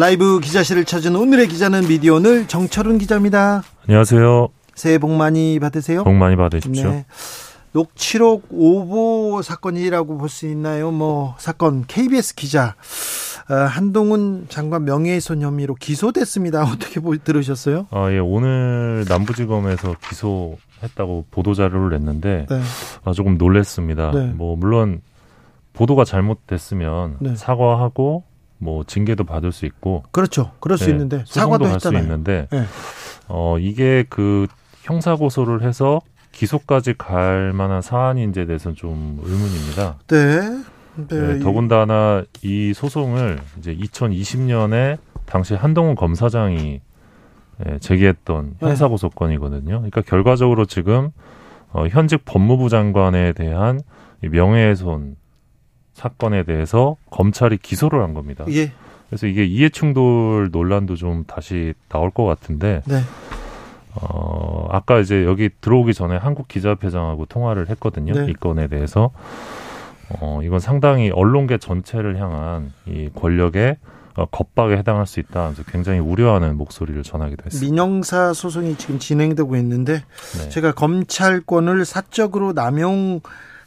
라이브 0.00 0.40
기자실을 0.40 0.86
찾은 0.86 1.14
오늘의 1.14 1.46
기자는 1.48 1.86
미디어 1.86 2.14
오늘 2.14 2.48
정철훈 2.48 2.96
기자입니다. 2.96 3.62
안녕하세요. 3.86 4.48
새해 4.74 4.96
복 4.96 5.10
많이 5.10 5.58
받으세요. 5.60 6.04
복 6.04 6.14
많이 6.14 6.36
받으십시오. 6.36 6.88
네. 6.90 7.04
녹취록 7.72 8.46
오보 8.50 9.42
사건이라고 9.42 10.16
볼 10.16 10.30
수 10.30 10.46
있나요? 10.48 10.90
뭐 10.90 11.34
사건 11.36 11.84
KBS 11.86 12.34
기자 12.34 12.76
어, 13.50 13.54
한동훈 13.54 14.46
장관 14.48 14.86
명예훼손 14.86 15.42
혐의로 15.42 15.74
기소됐습니다. 15.74 16.62
어떻게 16.72 16.98
보, 16.98 17.14
들으셨어요? 17.18 17.86
아, 17.90 18.10
예, 18.10 18.18
오늘 18.20 19.04
남부지검에서 19.06 19.96
기소했다고 20.08 21.26
보도 21.30 21.52
자료를 21.52 21.90
냈는데 21.98 22.46
네. 22.48 22.60
아, 23.04 23.12
조금 23.12 23.36
놀랬습니다. 23.36 24.12
네. 24.12 24.28
뭐 24.34 24.56
물론 24.56 25.02
보도가 25.74 26.06
잘못됐으면 26.06 27.18
네. 27.20 27.36
사과하고 27.36 28.24
뭐 28.60 28.84
징계도 28.84 29.24
받을 29.24 29.52
수 29.52 29.66
있고 29.66 30.04
그렇죠. 30.12 30.52
그럴 30.60 30.78
수 30.78 30.86
네, 30.86 30.92
있는데 30.92 31.18
소송도 31.24 31.40
사과도 31.40 31.64
할수 31.64 31.74
했잖아요. 31.88 32.02
있는데 32.02 32.46
네. 32.50 32.64
어 33.26 33.58
이게 33.58 34.04
그 34.08 34.46
형사 34.82 35.16
고소를 35.16 35.62
해서 35.62 36.00
기소까지 36.32 36.94
갈 36.96 37.52
만한 37.52 37.82
사안인지에 37.82 38.46
대해서는 38.46 38.76
좀 38.76 39.18
의문입니다. 39.22 39.98
네. 40.06 40.62
네. 40.96 41.06
네, 41.08 41.38
더군다나 41.38 42.22
이 42.42 42.74
소송을 42.74 43.38
이제 43.58 43.74
2020년에 43.74 44.98
당시 45.24 45.54
한동훈 45.54 45.94
검사장이 45.94 46.80
예, 47.66 47.78
제기했던 47.78 48.56
네. 48.60 48.68
형사 48.68 48.88
고소건이거든요. 48.88 49.64
그러니까 49.76 50.02
결과적으로 50.02 50.66
지금 50.66 51.10
어, 51.72 51.86
현직 51.88 52.24
법무부 52.24 52.68
장관에 52.68 53.32
대한 53.32 53.80
이 54.22 54.28
명예훼손 54.28 55.16
사건에 56.00 56.44
대해서 56.44 56.96
검찰이 57.10 57.58
기소를 57.58 58.02
한 58.02 58.14
겁니다. 58.14 58.46
예. 58.48 58.72
그래서 59.10 59.26
이게 59.26 59.44
이해충돌 59.44 60.48
논란도 60.50 60.96
좀 60.96 61.24
다시 61.26 61.74
나올 61.90 62.10
것 62.10 62.24
같은데 62.24 62.80
네. 62.86 63.00
어, 63.94 64.66
아까 64.70 64.98
이제 64.98 65.24
여기 65.24 65.50
들어오기 65.60 65.92
전에 65.92 66.16
한국 66.16 66.48
기자협회장하고 66.48 67.26
통화를 67.26 67.68
했거든요. 67.68 68.14
네. 68.14 68.30
이 68.30 68.32
건에 68.32 68.68
대해서. 68.68 69.10
어, 70.20 70.40
이건 70.42 70.58
상당히 70.58 71.10
언론계 71.10 71.58
전체를 71.58 72.18
향한 72.18 72.72
이 72.86 73.10
권력의 73.14 73.76
어, 74.16 74.24
겁박에 74.26 74.76
해당할 74.76 75.06
수 75.06 75.20
있다. 75.20 75.40
하면서 75.40 75.62
굉장히 75.64 75.98
우려하는 75.98 76.56
목소리를 76.56 77.02
전하기도 77.02 77.44
했습니다. 77.44 77.70
민영사 77.70 78.32
소송이 78.32 78.76
지금 78.76 78.98
진행되고 78.98 79.54
있는데 79.56 80.02
네. 80.38 80.48
제가 80.48 80.72
검찰권을 80.72 81.84
사적으로 81.84 82.54
남용 82.54 83.20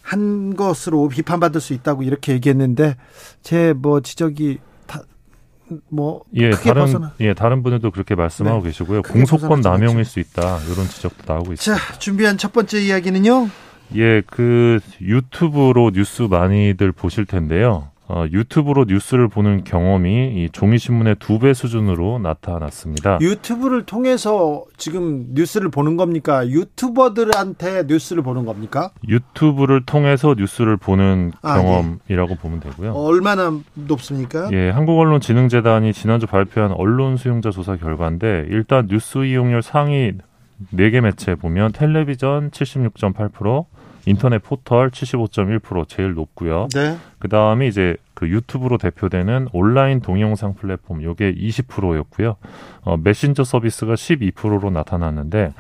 한 0.03 0.56
것으로 0.56 1.08
비판받을 1.08 1.59
수 1.62 1.74
있다고 1.74 2.03
이렇게 2.03 2.34
얘기했는데 2.34 2.97
제 3.41 3.74
뭐 3.74 4.02
지적이 4.02 4.59
다뭐 4.86 6.24
예, 6.36 6.52
다른 6.52 6.81
벗어나. 6.84 7.14
예, 7.22 7.34
다른 7.34 7.64
분들도 7.64 7.90
그렇게 7.91 8.13
말씀하고 8.16 8.59
네. 8.62 8.69
계시고요. 8.69 9.02
공소권 9.03 9.62
남용일. 9.62 10.03
수 10.06 10.19
있다. 10.19 10.59
이런 10.72 10.88
지적도 10.88 11.34
나오고 11.34 11.53
있습니다. 11.53 11.86
자 11.88 12.00
준비한 12.00 12.38
첫 12.38 12.52
번째 12.53 12.81
이야기는요. 12.81 13.50
예, 13.96 14.22
그 14.28 14.80
유튜브로 15.02 15.92
뉴스 15.94 16.24
많이들 16.24 16.92
보실 16.92 17.25
텐데요. 17.25 17.90
어, 18.09 18.25
유튜브로 18.31 18.84
뉴스를 18.86 19.28
보는 19.30 19.64
경험이 19.64 20.34
이 20.44 20.50
종이신문의 20.52 21.16
두 21.19 21.40
배 21.40 21.53
수준으로 21.53 22.19
나타났습니다. 22.19 23.18
유튜브를 23.22 23.86
통해서 23.86 24.64
지금 24.78 25.28
뉴스를 25.34 25.69
보는 25.69 25.96
겁니까? 25.97 26.46
유튜버들한테 26.47 27.84
뉴스를 27.88 28.22
보는 28.24 28.46
겁니까? 28.46 28.92
유튜브를 29.08 29.86
통해서 29.86 30.36
뉴스를 30.38 30.78
보는 30.78 31.31
아, 31.42 31.56
경험이라고 31.62 32.36
보면 32.36 32.59
되고요. 32.59 32.92
얼마나 32.94 33.52
높습니까? 33.74 34.50
예, 34.52 34.69
한국언론진흥재단이 34.69 35.94
지난주 35.94 36.28
발표한 36.28 36.72
언론 36.72 37.18
수용자 37.18 37.52
조사 37.52 37.78
결과인데 37.78 38.47
일단 38.50 38.88
뉴스 38.88 39.25
이용률 39.25 39.62
상위 39.62 40.12
4개 40.74 41.02
매체 41.02 41.36
보면 41.36 41.72
텔레비전 41.72 42.52
76.8%, 42.52 43.66
인터넷 44.06 44.40
포털 44.40 44.90
75.1% 44.90 45.88
제일 45.88 46.14
높고요. 46.14 46.68
네. 46.74 46.97
그 47.19 47.30
다음에 47.30 47.68
이제 47.68 47.96
그 48.14 48.28
유튜브로 48.30 48.78
대표되는 48.78 49.50
온라인 49.53 50.02
동영상 50.02 50.56
플랫폼 50.56 51.02
요게 51.03 51.36
20%였고요. 51.36 52.36
어, 52.81 52.97
메신저 52.97 53.44
서비스가 53.44 53.94
12%로 53.94 54.69
나타났는데 54.69 55.53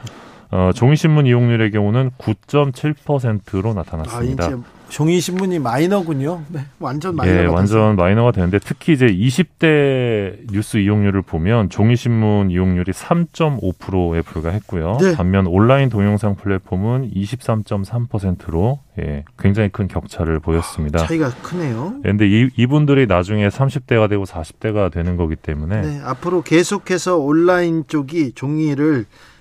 어, 0.53 0.71
종이신문 0.71 1.25
이용률의 1.25 1.71
경우는 1.71 2.11
9.7%로 2.19 3.71
아 3.71 3.73
나타났습니다. 3.73 4.45
이제 4.45 4.55
종이 4.89 5.19
신문이 5.19 5.57
마이너군요. 5.57 6.43
네, 6.49 6.59
완전 6.77 7.15
마이너. 7.15 7.35
예, 7.35 7.45
완전 7.47 7.95
마이너가 7.95 8.31
되는데 8.31 8.59
특히 8.59 8.93
이제 8.93 9.07
20대 9.07 10.51
뉴스 10.51 10.77
이용률을 10.77 11.23
보면 11.23 11.71
종이신문 11.71 12.51
이용률이 12.51 12.91
3.5%에 12.91 14.21
불과했고요. 14.21 14.97
네. 15.01 15.15
반면 15.15 15.47
온라인 15.47 15.89
동영상 15.89 16.35
플랫폼은 16.35 17.09
23.3%로 17.15 18.77
예, 18.99 19.23
굉장히 19.39 19.69
큰 19.69 19.87
격차를 19.87 20.39
보였습니다. 20.39 20.99
차이가 20.99 21.31
크네요. 21.41 21.95
예, 22.05 22.09
근데 22.09 22.27
이, 22.27 22.49
이분들이 22.55 23.07
나중에 23.07 23.47
30대가 23.47 24.07
되고 24.07 24.23
40대가 24.25 24.91
되는 24.91 25.17
거기 25.17 25.35
때문에 25.35 25.81
네, 25.81 26.01
앞으로 26.03 26.43
계속해서 26.43 27.17
온라인 27.17 27.85
쪽이 27.87 28.33
종이를 28.33 29.07
어, 29.07 29.32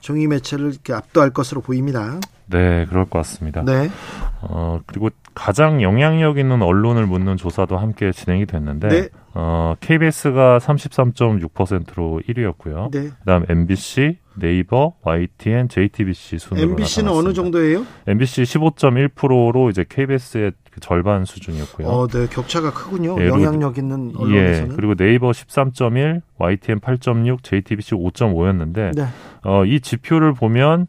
종이 0.00 0.26
매체를 0.26 0.70
이렇게 0.72 0.92
압도할 0.92 1.30
것으로 1.30 1.60
보입니다. 1.60 2.18
네, 2.46 2.86
그럴 2.86 3.04
것 3.06 3.18
같습니다. 3.20 3.62
네, 3.64 3.90
어, 4.40 4.80
그리고 4.86 5.10
가장 5.34 5.82
영향력 5.82 6.38
있는 6.38 6.62
언론을 6.62 7.06
묻는 7.06 7.36
조사도 7.36 7.76
함께 7.76 8.12
진행이 8.12 8.46
됐는데 8.46 8.88
네. 8.88 9.08
어, 9.34 9.74
KBS가 9.80 10.58
33.6%로 10.58 12.20
1위였고요. 12.28 12.90
네. 12.90 13.10
그다음 13.20 13.44
MBC, 13.48 14.18
네이버, 14.34 14.94
YTN, 15.02 15.68
JTBC 15.68 16.38
순으로 16.38 16.70
MBC는 16.70 17.10
어느 17.10 17.28
나타났습니다. 17.28 17.34
정도예요? 17.34 17.86
MBC 18.06 18.42
15.1%로 18.44 19.70
이제 19.70 19.84
KBS의 19.88 20.52
그 20.52 20.65
절반 20.80 21.24
수준이었고요. 21.24 21.86
어, 21.88 22.06
네, 22.06 22.26
격차가 22.28 22.72
크군요. 22.72 23.16
예, 23.20 23.28
영향력 23.28 23.78
있는 23.78 24.12
예, 24.14 24.22
언론에서는. 24.22 24.76
그리고 24.76 24.94
네이버 24.94 25.30
13.1, 25.30 26.20
YTN 26.38 26.80
8.6, 26.80 27.42
JTBC 27.42 27.94
5.5였는데 27.94 28.94
네, 28.96 29.06
어, 29.44 29.64
이 29.64 29.80
지표를 29.80 30.34
보면 30.34 30.86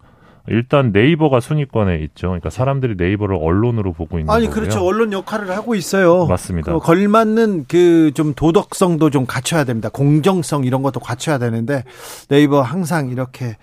일단 0.50 0.92
네이버가 0.94 1.42
순위권에 1.42 1.98
있죠. 2.04 2.28
그러니까 2.28 2.50
사람들이 2.50 2.96
네이버를 2.98 3.36
언론으로 3.38 3.92
보고 3.92 4.18
있는 4.18 4.34
아니 4.34 4.46
거고요. 4.46 4.62
그렇죠. 4.62 4.86
언론 4.86 5.12
역할을 5.12 5.52
하고 5.52 5.76
있어요. 5.76 6.26
맞습니다. 6.26 6.72
그 6.72 6.80
걸맞는 6.80 7.66
그 7.68 8.12
좀 8.14 8.34
도덕성도 8.34 9.10
좀 9.10 9.26
갖춰야 9.26 9.66
됩니다. 9.66 9.90
공정성 9.92 10.64
이런 10.64 10.84
것도 10.84 11.02
갖춰야 11.02 11.38
되는데 11.38 11.84
네이버 12.30 12.62
항상 12.62 13.10
이렇게 13.10 13.58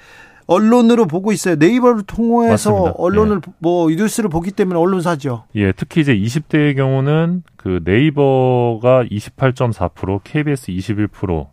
언론으로 0.47 1.07
보고 1.07 1.33
있어요. 1.33 1.57
네이버를 1.57 2.03
통해서 2.03 2.71
맞습니다. 2.71 2.93
언론을 2.99 3.41
뭐 3.59 3.89
뉴스를 3.89 4.29
보기 4.31 4.51
때문에 4.51 4.79
언론사죠. 4.79 5.45
예, 5.57 5.73
특히 5.73 6.03
이제 6.03 6.15
20대의 6.15 6.77
경우는 6.77 7.43
그 7.57 7.81
네이버가 7.85 9.05
28.4%, 9.05 10.21
KBS 10.23 10.73
21%. 10.73 11.09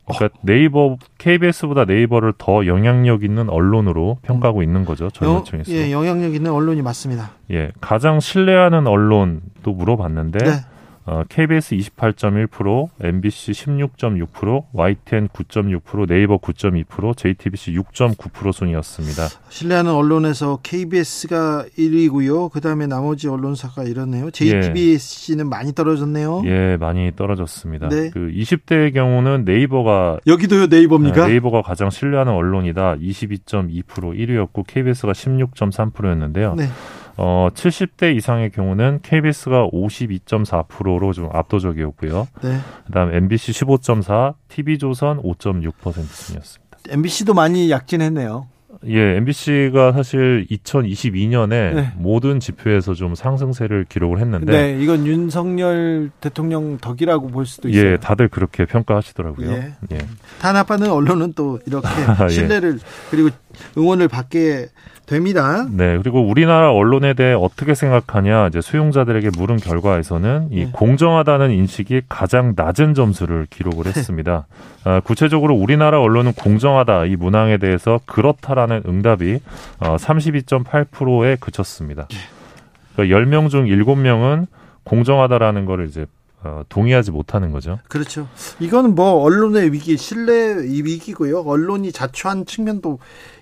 그러니까 0.05 0.29
네이버 0.41 0.97
KBS보다 1.17 1.85
네이버를 1.85 2.33
더 2.38 2.65
영향력 2.65 3.23
있는 3.23 3.49
언론으로 3.49 4.17
평가하고 4.23 4.61
있는 4.61 4.83
거죠. 4.83 5.05
영, 5.05 5.11
전문층에서. 5.11 5.71
예, 5.71 5.91
영향력 5.91 6.35
있는 6.35 6.51
언론이 6.51 6.81
맞습니다. 6.81 7.31
예, 7.51 7.71
가장 7.79 8.19
신뢰하는 8.19 8.88
언론 8.88 9.41
도 9.63 9.71
물어봤는데 9.73 10.39
네. 10.43 10.51
어, 11.06 11.24
KBS 11.27 11.75
28.1%, 11.75 12.89
MBC 13.01 13.51
16.6%, 13.53 14.65
YTN 14.74 15.27
9.6%, 15.30 16.07
네이버 16.07 16.38
9.2%, 16.38 17.18
JTBC 17.18 17.74
6.9% 17.74 18.51
순이었습니다. 18.53 19.27
신뢰하는 19.50 19.92
언론에서 19.92 20.59
KBS가 20.62 21.65
1위고요. 21.77 22.51
그다음에 22.51 22.86
나머지 22.86 23.27
언론사가 23.27 23.83
이렇네요. 23.83 24.30
JTBC는 24.30 25.45
예. 25.45 25.50
많이 25.50 25.74
떨어졌네요. 25.74 26.44
예, 26.45 26.77
많이 26.77 27.12
떨어졌습니다. 27.15 27.89
네. 27.89 28.12
그 28.12 28.31
20대의 28.31 28.94
경우는 28.94 29.44
네이버가 29.45 30.19
여기도요, 30.27 30.68
네이버입니까? 30.68 31.27
네, 31.27 31.36
이버가 31.36 31.63
가장 31.63 31.89
신뢰하는 31.89 32.31
언론이다. 32.31 32.98
22.2% 32.98 33.86
1위였고 33.86 34.65
KBS가 34.68 35.13
16.3%였는데요. 35.13 36.56
네. 36.56 36.68
어, 37.18 37.50
70대 37.54 38.16
이상의 38.16 38.52
경우는 38.52 39.00
KBS가 39.04 39.69
52.4%로 39.72 41.13
좀 41.13 41.30
압도적이었고요. 41.31 42.28
네. 42.44 42.58
그다음 42.86 43.13
MBC 43.13 43.52
15.4, 43.52 44.36
TV조선 44.48 45.22
5.6% 45.22 45.74
순이었습니다. 45.94 46.78
MBC도 46.90 47.34
많이 47.34 47.69
약진했네요. 47.69 48.48
예, 48.88 49.18
MBC가 49.18 49.92
사실 49.92 50.48
2022년에 50.50 51.50
네. 51.50 51.94
모든 51.98 52.40
지표에서 52.40 52.94
좀 52.96 53.13
상승세를 53.13 53.86
기록을 53.88 54.19
했는데 54.19 54.52
네, 54.52 54.81
이건 54.81 55.06
윤석열 55.06 56.10
대통령 56.19 56.78
덕이라고 56.80 57.28
볼 57.28 57.46
수도 57.46 57.69
있어요. 57.69 57.92
예, 57.92 57.98
다들 57.98 58.28
그렇게 58.30 58.66
평가하시더라고요. 58.66 59.52
예. 59.52 59.74
예. 59.92 59.98
단합하는 60.40 60.90
언론은 60.90 61.34
또 61.34 61.60
이렇게 61.68 61.88
예. 62.25 62.30
신뢰를 62.30 62.75
예. 62.75 62.86
그리고 63.12 63.30
응원을 63.78 64.08
받게 64.08 64.69
됩니다. 65.12 65.68
네, 65.69 65.98
그리고 65.98 66.22
우리나라 66.22 66.72
언론에 66.72 67.13
대해 67.13 67.34
어떻게 67.34 67.75
생각하냐 67.75 68.48
이제 68.48 68.62
수용자들에게 68.62 69.31
물은 69.38 69.58
결과에서는 69.58 70.48
이 70.52 70.66
네. 70.66 70.69
공정하다는 70.72 71.52
인식이 71.52 72.04
가장 72.10 72.54
낮은 72.56 72.94
점수를 72.94 73.46
기록을 73.50 73.86
했습니다. 73.86 74.48
아, 74.84 75.02
구체적으로 75.02 75.54
우리나라 75.54 76.00
언론은 76.00 76.34
공정하다 76.34 77.06
이 77.06 77.16
문항에 77.16 77.58
대해서 77.58 78.00
그렇다라는 78.06 78.84
응답이 78.88 79.40
어, 79.80 79.98
32.8%에 79.98 81.38
그쳤습니다. 81.40 82.08
네. 82.08 82.18
그러니까 82.96 83.19
10명 83.19 83.50
중 83.50 83.66
7명은 83.66 84.48
공정하다라는 84.84 85.66
거를 85.66 85.88
이제 85.88 86.06
어, 86.43 86.63
동의하지 86.69 87.11
못하는 87.11 87.51
거죠. 87.51 87.77
그렇죠. 87.88 88.27
이거는 88.59 88.95
뭐 88.95 89.21
언론의 89.21 89.71
위기, 89.73 89.95
신뢰 89.97 90.55
위기고요. 90.63 91.41
언론이 91.41 91.91
자초한 91.91 92.45
측면도 92.45 92.97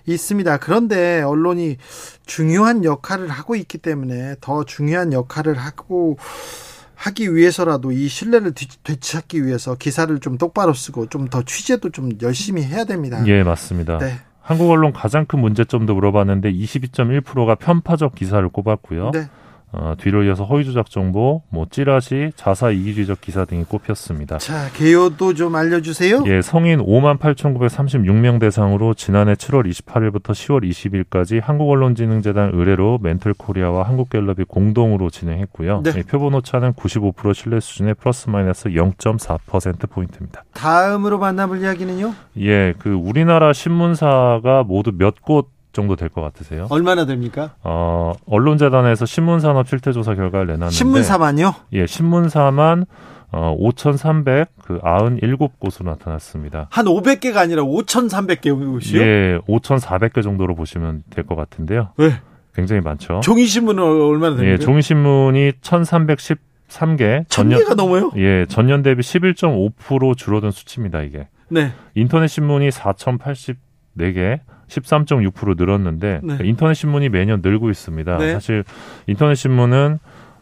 있습니다. 0.06 0.58
그런데 0.58 1.22
언론이 1.22 1.78
중요한 2.26 2.84
역할을 2.84 3.28
하고 3.28 3.56
있기 3.56 3.78
때문에 3.78 4.36
더 4.40 4.64
중요한 4.64 5.12
역할을 5.14 5.56
하고 5.56 6.18
하기 6.94 7.34
위해서라도 7.34 7.92
이 7.92 8.08
신뢰를 8.08 8.52
되찾기 8.84 9.46
위해서 9.46 9.74
기사를 9.76 10.18
좀 10.20 10.36
똑바로 10.36 10.74
쓰고 10.74 11.06
좀 11.06 11.28
더 11.30 11.42
취재도 11.42 11.90
좀 11.90 12.10
열심히 12.20 12.62
해야 12.62 12.84
됩니다. 12.84 13.22
예, 13.26 13.42
맞습니다. 13.42 13.98
네. 13.98 14.18
한국 14.42 14.68
언론 14.70 14.92
가장 14.92 15.24
큰 15.24 15.38
문제점도 15.38 15.94
물어봤는데 15.94 16.52
22.1%가 16.52 17.54
편파적 17.54 18.14
기사를 18.14 18.46
꼽았고요. 18.48 19.12
네. 19.14 19.28
어, 19.72 19.94
뒤를 19.98 20.26
이어서 20.26 20.44
허위조작 20.44 20.90
정보, 20.90 21.42
뭐 21.48 21.66
찌라시, 21.70 22.32
자사 22.34 22.70
이기주의적 22.70 23.20
기사 23.20 23.44
등이 23.44 23.64
꼽혔습니다. 23.64 24.38
자, 24.38 24.68
개요도 24.74 25.34
좀 25.34 25.54
알려주세요. 25.54 26.24
예, 26.26 26.42
성인 26.42 26.80
5만 26.80 27.18
8,936명 27.18 28.40
대상으로 28.40 28.94
지난해 28.94 29.34
7월 29.34 29.70
28일부터 29.70 30.32
10월 30.32 30.68
20일까지 30.68 31.40
한국언론진흥재단 31.40 32.50
의뢰로 32.54 32.98
멘틀코리아와 33.00 33.84
한국갤럽이 33.84 34.44
공동으로 34.48 35.08
진행했고요. 35.08 35.82
네. 35.84 35.92
예, 35.96 36.02
표본 36.02 36.34
오차는 36.34 36.72
95% 36.72 37.32
신뢰 37.32 37.60
수준의 37.60 37.94
플러스 37.94 38.28
마이너스 38.28 38.70
0.4% 38.70 39.88
포인트입니다. 39.88 40.42
다음으로 40.52 41.18
만나볼 41.18 41.60
이야기는요? 41.60 42.12
예, 42.40 42.74
그 42.78 42.90
우리나라 42.90 43.52
신문사가 43.52 44.64
모두 44.66 44.90
몇곳 44.92 45.59
정도 45.72 45.96
될 45.96 46.08
것 46.08 46.20
같으세요? 46.22 46.66
얼마나 46.70 47.06
됩니까? 47.06 47.54
어, 47.62 48.12
언론재단에서 48.26 49.06
신문산업 49.06 49.68
실태조사 49.68 50.14
결과를 50.14 50.46
내놨는데 50.48 50.74
신문사만요? 50.74 51.54
예, 51.74 51.86
신문사만 51.86 52.86
어, 53.32 53.54
5,300, 53.58 54.48
그 54.64 54.80
97곳으로 54.80 55.84
나타났습니다. 55.84 56.66
한 56.70 56.86
500개가 56.86 57.36
아니라 57.36 57.62
5,300개요? 57.62 58.98
예, 58.98 59.38
5,400개 59.46 60.20
정도로 60.24 60.56
보시면 60.56 61.04
될 61.10 61.24
것 61.24 61.36
같은데요. 61.36 61.90
왜? 61.96 62.14
굉장히 62.56 62.80
많죠. 62.80 63.20
종이신문은 63.22 63.80
얼마나 63.82 64.34
됩니까? 64.34 64.52
예, 64.54 64.58
종이신문이 64.58 65.52
1,313개. 65.62 67.28
1,000개가 67.28 67.76
넘어요? 67.76 68.10
예, 68.16 68.46
전년 68.48 68.82
대비 68.82 69.02
11.5% 69.02 70.16
줄어든 70.16 70.50
수치입니다, 70.50 71.02
이게. 71.02 71.28
네. 71.48 71.70
인터넷 71.94 72.26
신문이 72.26 72.70
4,084개, 72.70 74.40
13.6% 74.70 75.56
늘었는데 75.58 76.20
네. 76.22 76.38
인터넷 76.44 76.74
신문이 76.74 77.08
매년 77.08 77.40
늘고 77.42 77.70
있습니다. 77.70 78.18
네. 78.18 78.32
사실 78.32 78.64
인터넷 79.06 79.34
신문은 79.34 79.98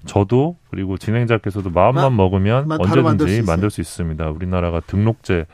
저도 0.07 0.57
그리고 0.71 0.97
진행자께서도 0.97 1.71
마음만 1.71 2.13
마, 2.13 2.25
먹으면 2.25 2.71
언제든지 2.71 3.03
만들 3.03 3.29
수, 3.29 3.47
만들 3.47 3.71
수, 3.71 3.81
있습니다. 3.81 4.31
우리나라가 4.31 4.81
등록제 4.81 5.47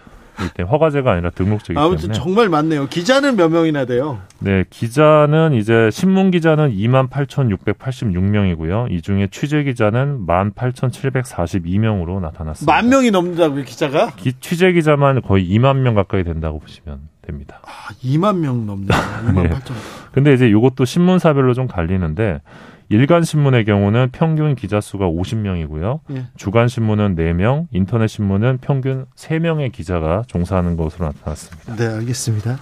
이때 0.43 0.63
허가제가 0.65 1.13
아니라 1.13 1.31
등록제이기 1.31 1.75
때문에. 1.75 1.87
아무튼 1.87 2.13
정말 2.13 2.49
많네요. 2.49 2.89
기자는 2.89 3.37
몇 3.37 3.49
명이나 3.51 3.85
돼요? 3.85 4.21
네, 4.41 4.65
기자는 4.69 5.55
이제 5.55 5.91
신문 5.93 6.31
기자는 6.33 6.73
2만 6.73 7.09
8,686명이고요. 7.09 8.91
이 8.91 9.01
중에 9.01 9.29
취재 9.31 9.63
기자는 9.63 10.27
1만 10.27 10.55
8,742명으로 10.55 12.21
나타났습니다. 12.21 12.73
만 12.73 12.89
명이 12.89 13.13
넘는다고요, 13.13 13.65
기자가? 13.65 14.11
기, 14.17 14.33
취재 14.41 14.73
기자만 14.73 15.23
거의 15.23 15.49
2만 15.49 15.79
명 15.79 15.95
가까이 15.95 16.25
된다고 16.25 16.59
보시면 16.59 17.14
됩니다. 17.25 17.61
아, 17.65 17.93
2만 18.03 18.39
명 18.39 18.67
넘네요. 18.67 18.89
2만 18.89 19.51
8천. 19.51 19.73
네. 19.73 19.81
근데 20.13 20.33
이제 20.35 20.49
이것도 20.49 20.85
신문사별로 20.85 21.55
좀 21.55 21.67
갈리는데 21.67 22.41
일간 22.89 23.25
신문의 23.25 23.65
경우는 23.65 24.11
평균 24.13 24.55
기자 24.55 24.81
수가 24.81 25.07
50명이고요. 25.07 26.01
예. 26.13 26.27
주간 26.37 26.69
신문은 26.69 27.17
4명, 27.17 27.67
인터넷 27.73 28.09
신문은 28.09 28.59
평균 28.61 29.07
3명의 29.17 29.73
기자가 29.73 30.23
종사하는 30.27 30.77
것으로 30.77 31.07
나타났습니다. 31.07 31.77
네, 31.77 31.87
알겠습니다. 31.87 32.59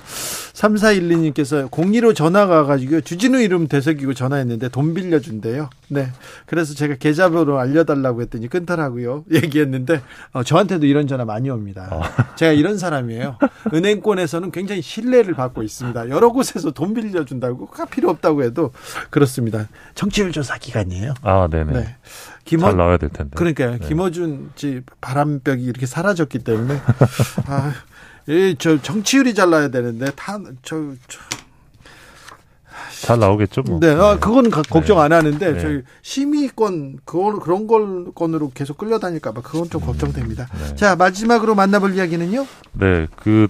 3412님께서 0.52 1.68
02로 1.70 2.14
전화가 2.14 2.64
가지고 2.64 3.00
주진우 3.00 3.40
이름 3.40 3.66
되새기고 3.66 4.14
전화했는데 4.14 4.68
돈 4.68 4.94
빌려 4.94 5.18
준대요. 5.18 5.70
네. 5.88 6.08
그래서 6.46 6.74
제가 6.74 6.96
계좌번호 6.96 7.58
알려 7.58 7.84
달라고 7.84 8.22
했더니 8.22 8.48
끊더라고요. 8.48 9.24
얘기했는데 9.32 10.02
어, 10.32 10.42
저한테도 10.42 10.86
이런 10.86 11.06
전화 11.06 11.24
많이 11.24 11.50
옵니다. 11.50 11.88
어. 11.90 12.02
제가 12.36 12.52
이런 12.52 12.78
사람이에요. 12.78 13.38
은행권에서는 13.74 14.52
굉장히 14.52 14.82
신뢰를 14.82 15.34
받고 15.34 15.62
있습니다. 15.62 16.10
여러 16.10 16.30
곳에서 16.30 16.70
돈 16.70 16.94
빌려 16.94 17.24
준다고 17.24 17.68
필요 17.90 18.10
없다고 18.10 18.42
해도 18.42 18.72
그렇습니다. 19.10 19.68
정 19.94 20.08
치율 20.12 20.30
조사 20.30 20.56
기간이에요. 20.58 21.14
아, 21.22 21.48
네네. 21.50 21.72
네. 21.72 21.96
김어, 22.44 22.68
잘 22.68 22.76
나와야 22.76 22.96
될 22.98 23.10
텐데. 23.10 23.32
그러니까요. 23.34 23.78
네. 23.78 23.88
김어준 23.88 24.52
씨 24.54 24.82
바람벽이 25.00 25.64
이렇게 25.64 25.86
사라졌기 25.86 26.40
때문에 26.40 26.80
아, 27.46 27.72
저 28.58 28.80
정치율이 28.80 29.34
잘 29.34 29.50
나야 29.50 29.68
되는데 29.68 30.10
다저 30.14 30.52
저, 30.62 30.76
잘 33.00 33.18
나오겠죠. 33.18 33.62
뭐. 33.62 33.80
네, 33.80 33.90
아, 33.90 34.18
그건 34.18 34.44
네. 34.44 34.50
걱정 34.50 35.00
안 35.00 35.12
하는데 35.12 35.52
네. 35.52 35.60
저희 35.60 35.82
심의권 36.02 36.98
그걸 37.04 37.40
그런 37.40 37.66
걸 37.66 38.12
건으로 38.14 38.50
계속 38.54 38.78
끌려다닐까봐 38.78 39.40
그건 39.40 39.70
좀 39.70 39.80
걱정됩니다. 39.80 40.46
네. 40.52 40.76
자 40.76 40.94
마지막으로 40.94 41.54
만나볼 41.54 41.94
이야기는요. 41.94 42.46
네, 42.72 43.06
그 43.16 43.48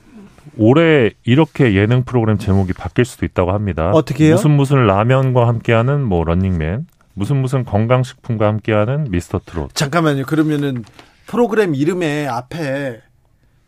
올해 0.56 1.10
이렇게 1.24 1.74
예능 1.74 2.04
프로그램 2.04 2.38
제목이 2.38 2.72
바뀔 2.72 3.04
수도 3.04 3.24
있다고 3.24 3.52
합니다. 3.52 3.90
어떻게요? 3.90 4.34
무슨 4.34 4.50
무슨 4.52 4.86
라면과 4.86 5.48
함께하는 5.48 6.02
뭐 6.02 6.24
런닝맨, 6.24 6.86
무슨 7.14 7.36
무슨 7.38 7.64
건강식품과 7.64 8.46
함께하는 8.46 9.10
미스터 9.10 9.40
트롯. 9.44 9.74
잠깐만요. 9.74 10.24
그러면은 10.24 10.84
프로그램 11.26 11.74
이름에 11.74 12.26
앞에 12.26 13.00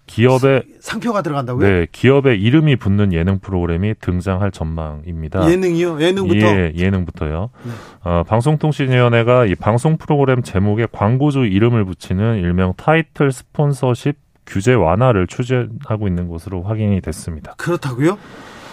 기업의 0.07 0.65
상표가 0.81 1.23
들어간다고요? 1.23 1.67
네, 1.67 1.87
기업의 1.91 2.39
이름이 2.39 2.77
붙는 2.77 3.15
예능 3.15 3.39
프로그램이 3.39 3.95
등장할 4.03 4.51
전망입니다. 4.51 5.51
예능이요? 5.51 6.03
예능부터? 6.03 6.47
예, 6.47 6.73
예능부터요. 6.77 7.49
네. 7.65 7.73
어, 8.03 8.23
방송통신위원회가 8.25 9.47
이 9.47 9.55
방송 9.55 9.97
프로그램 9.97 10.43
제목에 10.43 10.87
광고주 10.93 11.47
이름을 11.47 11.87
붙이는 11.87 12.37
일명 12.37 12.75
타이틀 12.77 13.33
스폰서십 13.33 14.17
규제 14.47 14.75
완화를 14.75 15.27
추진하고 15.27 16.07
있는 16.09 16.29
것으로 16.29 16.63
확인이 16.63 17.01
됐습니다. 17.01 17.55
그렇다고요? 17.57 18.19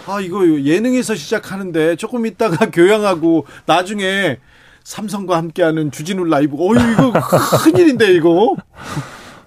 아, 0.08 0.20
이거 0.20 0.46
예능에서 0.46 1.16
시작하는데 1.16 1.96
조금 1.96 2.26
있다가 2.26 2.70
교양하고 2.72 3.46
나중에 3.66 4.38
삼성과 4.84 5.38
함께하는 5.38 5.92
주진우 5.92 6.26
라이브. 6.26 6.56
어, 6.56 6.74
이거 6.74 7.14
큰일인데, 7.64 8.14
이거. 8.16 8.56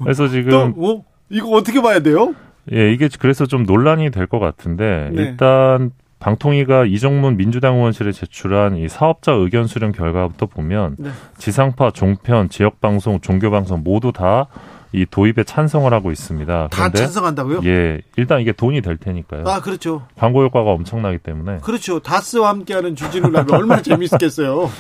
그래서 0.02 0.28
지금. 0.28 0.50
또, 0.50 0.87
어? 0.99 1.04
이거 1.28 1.49
어떻게 1.50 1.83
봐야 1.83 2.00
돼요? 2.00 2.35
예, 2.73 2.93
이게 2.93 3.09
그래서 3.19 3.45
좀 3.47 3.64
논란이 3.64 4.11
될 4.11 4.26
것 4.26 4.38
같은데, 4.38 5.11
네. 5.12 5.23
일단 5.23 5.90
방통위가 6.21 6.87
이정문 6.87 7.37
민주당 7.37 7.75
의원실에 7.76 8.12
제출한 8.12 8.76
이 8.76 8.88
사업자 8.88 9.33
의견 9.33 9.66
수렴 9.66 9.93
결과부터 9.93 10.47
보면 10.47 10.97
네. 10.99 11.11
지상파, 11.37 11.90
종편, 11.90 12.49
지역 12.49 12.81
방송, 12.81 13.21
종교 13.21 13.50
방송 13.50 13.83
모두 13.85 14.12
다 14.12 14.47
이 14.94 15.04
도입에 15.10 15.42
찬성을 15.42 15.92
하고 15.92 16.12
있습니다. 16.12 16.68
다 16.70 16.88
찬성한다고요? 16.88 17.62
예, 17.64 18.00
일단 18.16 18.40
이게 18.40 18.52
돈이 18.52 18.80
될 18.80 18.96
테니까요. 18.96 19.42
아, 19.44 19.60
그렇죠. 19.60 20.06
광고 20.16 20.44
효과가 20.44 20.70
엄청나기 20.70 21.18
때문에. 21.18 21.58
그렇죠. 21.58 21.98
다스와 21.98 22.50
함께하는 22.50 22.94
주진우 22.94 23.28
라이브 23.30 23.52
얼마나 23.54 23.82
재밌겠어요. 23.82 24.70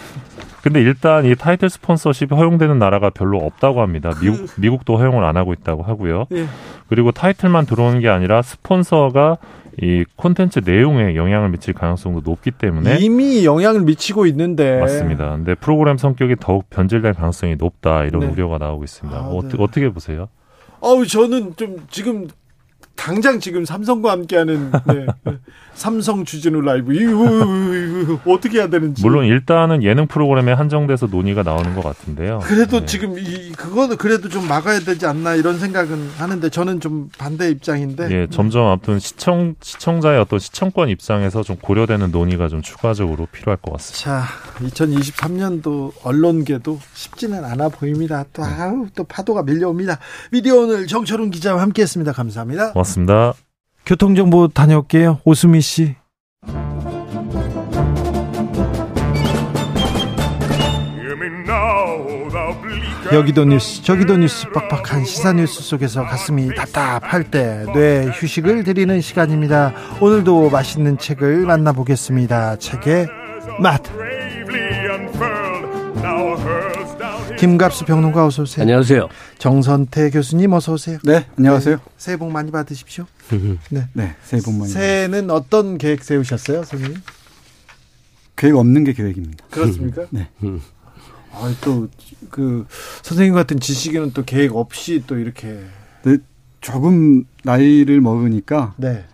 근데 0.62 0.80
일단 0.80 1.26
이 1.26 1.34
타이틀 1.34 1.68
스폰서십이 1.68 2.32
허용되는 2.32 2.78
나라가 2.78 3.10
별로 3.10 3.38
없다고 3.38 3.82
합니다. 3.82 4.12
미국 4.22 4.48
미국 4.56 4.84
도 4.84 4.96
허용을 4.96 5.24
안 5.24 5.36
하고 5.36 5.52
있다고 5.52 5.82
하고요. 5.82 6.26
예. 6.32 6.46
그리고 6.88 7.10
타이틀만 7.10 7.66
들어오는 7.66 7.98
게 7.98 8.08
아니라 8.08 8.40
스폰서가 8.40 9.38
이 9.80 10.04
콘텐츠 10.16 10.60
내용에 10.64 11.16
영향을 11.16 11.50
미칠 11.50 11.74
가능성도 11.74 12.22
높기 12.24 12.50
때문에 12.50 12.98
이미 13.00 13.44
영향을 13.44 13.82
미치고 13.82 14.26
있는데 14.26 14.80
맞습니다. 14.80 15.30
근데 15.30 15.54
프로그램 15.54 15.96
성격이 15.96 16.36
더욱 16.40 16.68
변질될 16.70 17.14
가능성이 17.14 17.56
높다 17.56 18.04
이런 18.04 18.20
네. 18.20 18.26
우려가 18.28 18.58
나오고 18.58 18.84
있습니다. 18.84 19.18
아, 19.18 19.22
뭐 19.22 19.42
네. 19.42 19.48
어떻게, 19.48 19.62
어떻게 19.62 19.88
보세요? 19.90 20.28
어우 20.80 21.06
저는 21.06 21.56
좀 21.56 21.78
지금 21.90 22.28
당장 22.94 23.40
지금 23.40 23.64
삼성과 23.64 24.12
함께하는 24.12 24.70
네. 24.86 25.06
삼성 25.74 26.24
주진우 26.24 26.60
라이브 26.60 26.94
이거, 26.94 28.20
어떻게 28.32 28.58
해야 28.58 28.68
되는지 28.68 29.02
물론 29.02 29.26
일단은 29.26 29.82
예능 29.82 30.06
프로그램에 30.06 30.52
한정돼서 30.52 31.06
논의가 31.06 31.42
나오는 31.42 31.74
것 31.74 31.82
같은데요. 31.82 32.40
그래도 32.44 32.80
네. 32.80 32.86
지금 32.86 33.18
이 33.18 33.52
그거는 33.52 33.96
그래도 33.96 34.28
좀 34.28 34.46
막아야 34.48 34.80
되지 34.80 35.06
않나 35.06 35.34
이런 35.34 35.58
생각은 35.58 36.10
하는데 36.16 36.48
저는 36.48 36.80
좀 36.80 37.08
반대 37.18 37.50
입장인데 37.50 38.10
예, 38.10 38.26
점점 38.30 38.66
아무튼 38.66 38.98
시청 38.98 39.54
시청자의 39.60 40.20
어떤 40.20 40.38
시청권 40.38 40.88
입장에서 40.88 41.42
좀 41.42 41.56
고려되는 41.56 42.10
논의가 42.10 42.48
좀 42.48 42.62
추가적으로 42.62 43.26
필요할 43.26 43.58
것 43.58 43.72
같습니다. 43.72 44.26
자 44.26 44.26
2023년도 44.66 45.92
언론계도 46.04 46.78
쉽지는 46.94 47.44
않아 47.44 47.68
보입니다 47.68 48.24
또 48.32 48.44
아우 48.44 48.86
또 48.94 49.04
파도가 49.04 49.42
밀려옵니다 49.42 49.98
미디어 50.30 50.56
오늘 50.60 50.86
정철훈 50.86 51.30
기자와 51.30 51.60
함께했습니다 51.62 52.12
감사합니다 52.12 52.72
고맙습니다. 52.72 53.34
교통정보 53.86 54.48
다녀올게요. 54.48 55.20
오수미 55.24 55.60
씨. 55.60 55.94
여기도 63.12 63.44
뉴스 63.44 63.82
저기도 63.82 64.16
뉴스 64.16 64.48
빡빡한 64.50 65.04
시사 65.04 65.34
뉴스 65.34 65.62
속에서 65.62 66.04
가슴이 66.04 66.54
답답할 66.54 67.30
때 67.30 67.64
뇌 67.74 68.06
휴식을 68.06 68.64
드리는 68.64 69.00
시간입니다. 69.00 69.72
오늘도 70.00 70.48
맛있는 70.50 70.98
책을 70.98 71.44
만나보겠습니다. 71.44 72.56
책의 72.56 73.06
맛 73.60 73.82
김갑수 77.38 77.84
평론가 77.84 78.26
어서 78.26 78.42
오세요 78.42 78.62
안녕하세요. 78.62 79.08
정선태 79.38 80.10
교수님 80.10 80.52
어서 80.52 80.72
오세요 80.74 80.98
네, 81.04 81.26
안녕하세요. 81.36 81.78
새해 81.98 82.16
복 82.16 82.30
많이 82.30 82.50
받으십시오 82.50 83.04
네, 83.70 84.14
새해 84.22 84.40
복 84.42 84.54
많이. 84.54 84.70
새해는 84.70 85.30
어떤 85.30 85.76
계획 85.78 86.02
세우셨어요 86.04 86.62
선생님 86.64 86.98
계획 88.36 88.56
없는 88.56 88.82
게 88.84 88.92
계획입니다. 88.92 89.44
그렇습니까? 89.50 90.06
네. 90.10 90.28
아, 91.32 91.54
또, 91.62 91.88
그, 92.30 92.66
선생님 93.02 93.32
같은 93.32 93.60
지식인은 93.60 94.10
또 94.12 94.24
계획 94.24 94.56
없이 94.56 95.04
또 95.06 95.16
이렇게, 95.18 95.60
근데 96.02 96.20
조금 96.60 97.24
나이를 97.44 98.00
먹으니까 98.00 98.74
네. 98.76 99.04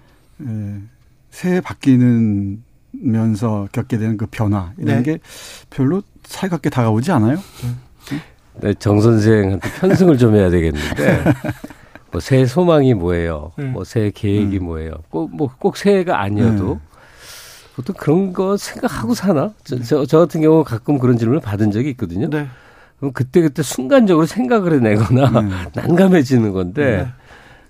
에, 0.43 0.81
새해 1.31 1.61
바뀌는 1.61 2.63
면서 2.93 3.69
겪게 3.73 3.99
되는 3.99 4.17
그 4.17 4.27
변화 4.31 4.73
이런 4.79 5.03
네. 5.03 5.03
게 5.03 5.19
별로 5.69 6.03
살갑게 6.25 6.71
다가오지 6.71 7.13
않아요? 7.13 7.39
네, 8.63 8.75
정 8.75 9.01
선생한테 9.01 9.71
편승을 9.81 10.19
좀 10.19 10.35
해야 10.37 10.51
되겠는데 10.51 11.25
뭐 12.13 12.21
새해 12.21 12.45
소망이 12.47 12.95
뭐예요? 12.95 13.53
음. 13.59 13.73
뭐 13.73 13.85
새해 13.85 14.11
계획이 14.11 14.59
뭐예요? 14.59 14.93
꼭 15.11 15.31
뭐 15.33 15.49
꼭 15.59 15.77
새해가 15.77 16.21
아니어도 16.21 16.75
네. 16.75 16.81
보통 17.77 17.95
그런 17.99 18.33
거 18.33 18.57
생각하고 18.57 19.15
사나? 19.15 19.53
저, 19.65 19.79
저, 19.83 20.05
저 20.05 20.19
같은 20.19 20.41
경우 20.43 20.65
가끔 20.65 20.99
그런 20.99 21.17
질문을 21.17 21.41
받은 21.41 21.71
적이 21.71 21.91
있거든요. 21.91 22.29
네. 22.29 22.47
그럼 22.99 23.13
그때 23.13 23.41
그때 23.41 23.63
순간적으로 23.63 24.27
생각을 24.27 24.75
해내거나 24.75 25.41
네. 25.41 25.49
난감해지는 25.81 26.53
건데 26.53 26.97
네. 26.97 27.09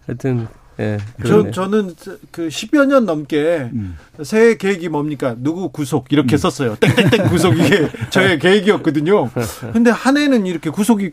하여튼 0.06 0.48
예. 0.80 0.98
저. 1.26 1.50
저는 1.50 1.94
그 2.30 2.48
10여 2.48 2.86
년 2.86 3.04
넘게 3.04 3.70
음. 3.72 3.96
새해 4.22 4.56
계획이 4.56 4.88
뭡니까? 4.88 5.36
누구 5.38 5.68
구속 5.68 6.06
이렇게 6.10 6.36
썼어요. 6.36 6.76
땡땡땡 6.76 7.28
구속 7.28 7.58
이게 7.58 7.88
저의 8.10 8.38
계획이었거든요. 8.38 9.30
근데 9.72 9.90
한 9.90 10.16
해는 10.16 10.46
이렇게 10.46 10.70
구속이 10.70 11.12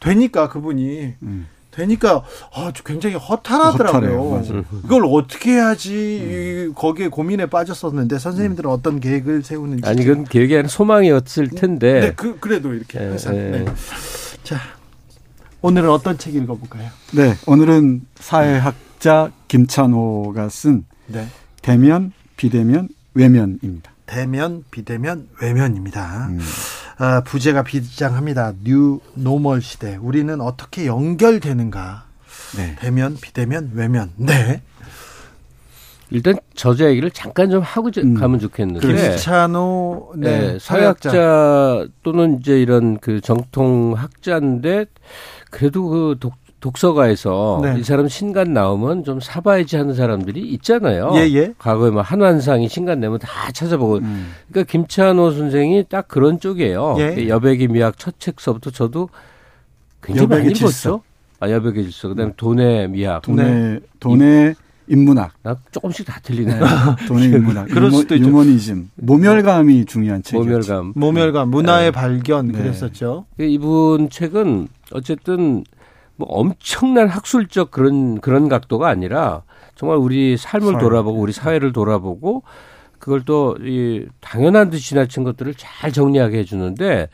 되니까 0.00 0.48
그분이 0.48 1.14
음. 1.22 1.46
되니까 1.76 2.22
아, 2.54 2.72
굉장히 2.84 3.16
허탈하더라고요. 3.16 4.30
맞아요. 4.30 4.64
이걸 4.84 5.04
어떻게 5.06 5.52
해야지 5.52 6.68
이, 6.70 6.74
거기에 6.74 7.08
고민에 7.08 7.46
빠졌었는데 7.46 8.18
선생님들은 8.18 8.70
어떤 8.70 8.98
계획을 8.98 9.42
세우는지 9.42 9.88
아니 9.88 10.04
그건 10.04 10.24
계획이 10.24 10.54
아니라 10.54 10.68
소망이었을 10.68 11.48
텐데 11.48 12.00
네, 12.00 12.12
그, 12.16 12.38
그래도 12.38 12.72
이렇게 12.72 12.98
예, 13.00 13.08
항상. 13.08 13.36
예. 13.36 13.40
네. 13.50 13.64
자, 14.42 14.58
오늘은 15.60 15.90
어떤 15.90 16.16
책 16.16 16.34
읽어볼까요? 16.34 16.88
네, 17.12 17.34
오늘은 17.46 18.02
사회학자 18.14 19.30
김찬호가 19.48 20.48
쓴 20.48 20.84
네. 21.06 21.26
대면, 21.62 22.12
비대면, 22.36 22.88
외면입니다. 23.14 23.90
대면, 24.06 24.64
비대면, 24.70 25.28
외면입니다. 25.42 26.26
음. 26.28 26.38
아, 26.98 27.22
부제가 27.24 27.62
비장합니다. 27.64 28.52
new 28.62 29.00
normal 29.14 29.60
시대. 29.62 29.96
우리는 29.96 30.40
어떻게 30.40 30.86
연결되는가? 30.86 32.04
네. 32.56 32.76
대면, 32.78 33.16
비대면, 33.20 33.72
외면. 33.74 34.12
네. 34.16 34.62
일단 36.10 36.36
저자 36.54 36.88
얘기를 36.88 37.10
잠깐 37.10 37.50
좀 37.50 37.62
하고 37.62 37.90
저- 37.90 38.00
음. 38.00 38.14
가면 38.14 38.38
좋겠는데 38.38 38.86
김찬호 38.86 40.12
네, 40.18 40.52
네, 40.52 40.58
사회학자 40.60 41.84
또는 42.04 42.38
이제 42.40 42.60
이런 42.62 42.98
그 42.98 43.20
정통 43.20 43.94
학자인데 43.96 44.86
그래도 45.50 45.88
그 45.88 46.16
독, 46.20 46.34
독서가에서 46.66 47.60
네. 47.62 47.78
이 47.78 47.84
사람 47.84 48.08
신간 48.08 48.52
나오면 48.52 49.04
좀 49.04 49.20
사봐야지 49.20 49.76
하는 49.76 49.94
사람들이 49.94 50.40
있잖아요. 50.54 51.12
예, 51.14 51.20
예. 51.32 51.54
과거에 51.58 51.90
뭐 51.90 52.02
한환상이 52.02 52.68
신간 52.68 52.98
내면 52.98 53.20
다 53.20 53.52
찾아보고. 53.52 53.98
음. 53.98 54.32
그러니까 54.50 54.70
김찬호 54.72 55.30
선생이 55.30 55.84
딱 55.88 56.08
그런 56.08 56.40
쪽이에요. 56.40 56.96
예. 56.98 57.28
여백의 57.28 57.68
미학 57.68 57.98
첫 57.98 58.18
책서부터 58.18 58.70
저도 58.70 59.08
굉장히 60.02 60.26
많이 60.26 60.54
질서. 60.54 60.88
읽었죠. 60.90 61.02
아, 61.38 61.50
여백의 61.50 61.84
질서. 61.84 62.08
그다음에 62.08 62.32
돈의 62.36 62.88
미학. 62.88 63.22
돈의 63.22 63.80
돈의 64.00 64.54
인문학, 64.88 65.32
나 65.42 65.56
조금씩 65.72 66.06
다 66.06 66.20
틀리네. 66.22 66.60
돈의 67.08 67.30
인문학, 67.30 67.66
그럴 67.66 67.88
유머, 67.88 67.98
수도 67.98 68.14
있죠. 68.14 68.28
유머니즘, 68.28 68.90
모멸감이 68.94 69.84
중요한 69.84 70.22
책이었죠. 70.22 70.44
모멸감. 70.44 70.92
모멸감, 70.94 71.48
문화의 71.50 71.86
네. 71.86 71.90
발견 71.90 72.48
네. 72.48 72.58
그랬었죠. 72.58 73.26
이분 73.38 74.08
책은 74.10 74.68
어쨌든 74.92 75.64
뭐 76.16 76.28
엄청난 76.28 77.08
학술적 77.08 77.70
그런 77.70 78.20
그런 78.20 78.48
각도가 78.48 78.88
아니라 78.88 79.42
정말 79.74 79.98
우리 79.98 80.36
삶을 80.36 80.72
사회. 80.74 80.78
돌아보고 80.82 81.18
우리 81.20 81.32
사회를 81.32 81.72
돌아보고 81.72 82.42
그걸 82.98 83.24
또 83.24 83.54
이 83.60 84.06
당연한 84.20 84.70
듯이 84.70 84.88
지나친 84.90 85.22
것들을 85.24 85.54
잘 85.56 85.92
정리하게 85.92 86.38
해주는데 86.38 87.08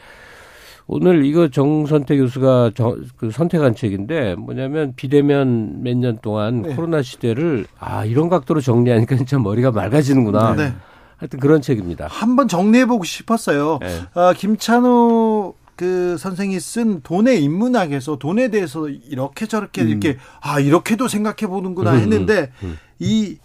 오늘 0.86 1.24
이거 1.24 1.48
정선태 1.48 2.16
교수가 2.16 2.72
저, 2.74 2.96
그 3.16 3.30
선택한 3.30 3.74
책인데 3.74 4.34
뭐냐면 4.36 4.92
비대면 4.96 5.82
몇 5.82 5.96
년 5.96 6.18
동안 6.20 6.62
네. 6.62 6.74
코로나 6.74 7.02
시대를 7.02 7.66
아 7.78 8.04
이런 8.04 8.28
각도로 8.28 8.60
정리하니까 8.60 9.16
진짜 9.16 9.38
머리가 9.38 9.70
맑아지는구나. 9.70 10.54
네. 10.56 10.72
하여튼 11.16 11.38
그런 11.38 11.62
책입니다. 11.62 12.06
한번 12.08 12.48
정리해보고 12.48 13.04
싶었어요. 13.04 13.78
네. 13.80 14.00
아, 14.14 14.34
김찬호 14.36 15.54
그 15.76 16.16
선생이 16.18 16.58
쓴 16.60 17.00
돈의 17.02 17.42
인문학에서 17.42 18.18
돈에 18.18 18.48
대해서 18.48 18.88
이렇게 18.88 19.46
저렇게 19.46 19.82
음. 19.82 19.88
이렇게 19.88 20.18
아 20.40 20.60
이렇게도 20.60 21.08
생각해 21.08 21.48
보는구나 21.48 21.94
음, 21.94 22.00
했는데 22.00 22.52
음. 22.62 22.78
이 22.98 23.38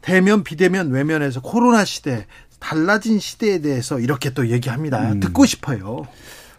대면 0.00 0.44
비대면 0.44 0.90
외면에서 0.90 1.40
코로나 1.40 1.84
시대 1.84 2.26
달라진 2.58 3.18
시대에 3.18 3.60
대해서 3.60 4.00
이렇게 4.00 4.30
또 4.30 4.48
얘기합니다. 4.48 5.12
음. 5.12 5.20
듣고 5.20 5.46
싶어요. 5.46 6.06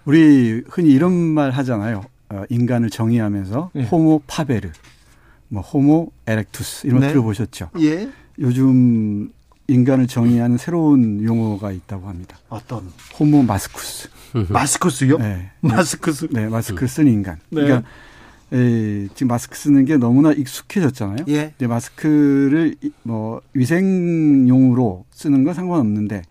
우리 0.06 0.63
흔히 0.70 0.92
이런 0.92 1.13
말 1.13 1.51
하잖아요. 1.51 2.04
어, 2.30 2.44
인간을 2.50 2.89
정의하면서 2.89 3.72
네. 3.74 3.84
호모 3.86 4.22
파베르, 4.28 4.70
뭐 5.48 5.62
호모 5.62 6.12
에렉투스 6.28 6.88
이런 6.88 7.00
거 7.00 7.08
네. 7.08 7.12
들어보셨죠? 7.12 7.72
예. 7.80 8.10
요즘 8.39 9.32
인간을 9.70 10.08
정의하는 10.08 10.58
새로운 10.58 11.24
용어가 11.24 11.72
있다고 11.72 12.08
합니다. 12.08 12.38
어떤 12.50 12.92
호모 13.20 13.44
마스쿠스. 13.44 14.10
마스크스요? 14.50 15.18
네. 15.18 15.50
마스크스. 15.62 16.28
네, 16.32 16.48
마스크를 16.48 16.88
쓴 16.88 17.08
인간. 17.08 17.38
네. 17.50 17.62
그러니까 17.64 17.88
에, 18.52 19.08
지금 19.14 19.28
마스크 19.28 19.56
쓰는 19.58 19.86
게 19.86 19.98
너무나 19.98 20.32
익숙해졌잖아요. 20.32 21.26
예. 21.28 21.54
근데 21.58 21.68
마스크를 21.68 22.76
이- 22.82 22.92
뭐 23.04 23.42
위생용으로 23.54 25.06
쓰는 25.12 25.44
건 25.44 25.54
상관없는데 25.54 26.22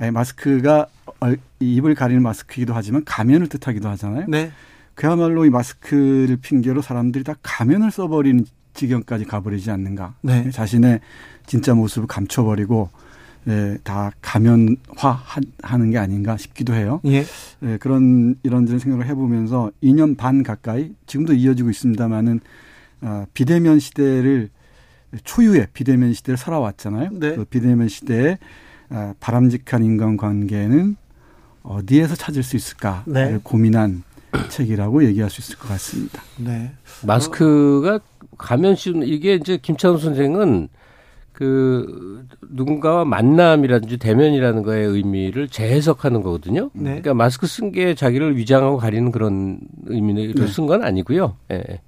에, 0.00 0.10
마스크가 0.10 0.86
얼- 1.20 1.38
이 1.60 1.74
입을 1.74 1.94
가리는 1.94 2.22
마스크이기도 2.22 2.72
하지만 2.74 3.04
가면을 3.04 3.48
뜻하기도 3.48 3.88
하잖아요. 3.90 4.24
네. 4.28 4.50
그야말로 4.94 5.44
이 5.44 5.50
마스크를 5.50 6.36
핑계로 6.40 6.80
사람들이 6.82 7.24
다 7.24 7.34
가면을 7.42 7.90
써버리는 7.90 8.44
지경까지 8.74 9.24
가버리지 9.24 9.70
않는가. 9.70 10.14
네. 10.22 10.50
자신의 10.50 11.00
진짜 11.46 11.74
모습을 11.74 12.06
감춰버리고 12.06 12.90
예, 13.48 13.78
다 13.82 14.10
가면화하는 14.20 15.90
게 15.90 15.98
아닌가 15.98 16.36
싶기도 16.36 16.74
해요. 16.74 17.00
예. 17.06 17.24
예, 17.62 17.78
그런 17.78 18.36
이런저런 18.42 18.78
생각을 18.78 19.06
해보면서 19.06 19.70
2년 19.82 20.16
반 20.16 20.42
가까이 20.42 20.92
지금도 21.06 21.32
이어지고 21.32 21.70
있습니다만은 21.70 22.40
아, 23.00 23.26
비대면 23.32 23.78
시대를 23.78 24.50
초유의 25.24 25.68
비대면 25.72 26.12
시대를 26.12 26.36
살아왔잖아요. 26.36 27.10
네. 27.12 27.34
그 27.34 27.44
비대면 27.44 27.88
시대에 27.88 28.38
아, 28.90 29.14
바람직한 29.20 29.84
인간관계는 29.84 30.96
어디에서 31.62 32.14
찾을 32.16 32.42
수 32.42 32.56
있을까를 32.56 33.04
네. 33.06 33.38
고민한 33.42 34.02
책이라고 34.48 35.04
얘기할 35.04 35.30
수 35.30 35.40
있을 35.40 35.56
것 35.58 35.68
같습니다. 35.68 36.22
네. 36.36 36.72
마스크가 37.06 38.00
가면 38.38 38.76
씌우는 38.76 39.06
이게 39.06 39.34
이제 39.34 39.56
김찬호 39.56 39.98
선생은 39.98 40.68
그 41.32 42.26
누군가와 42.50 43.06
만남이라든지 43.06 43.96
대면이라는 43.96 44.62
거의 44.62 44.86
의미를 44.86 45.48
재해석하는 45.48 46.22
거거든요. 46.22 46.70
네. 46.74 46.84
그러니까 46.84 47.14
마스크 47.14 47.46
쓴 47.46 47.72
게 47.72 47.94
자기를 47.94 48.36
위장하고 48.36 48.76
가리는 48.76 49.10
그런 49.10 49.58
의미를 49.86 50.34
네. 50.34 50.46
쓴건 50.46 50.84
아니고요. 50.84 51.36
예. 51.52 51.64
예. 51.70 51.80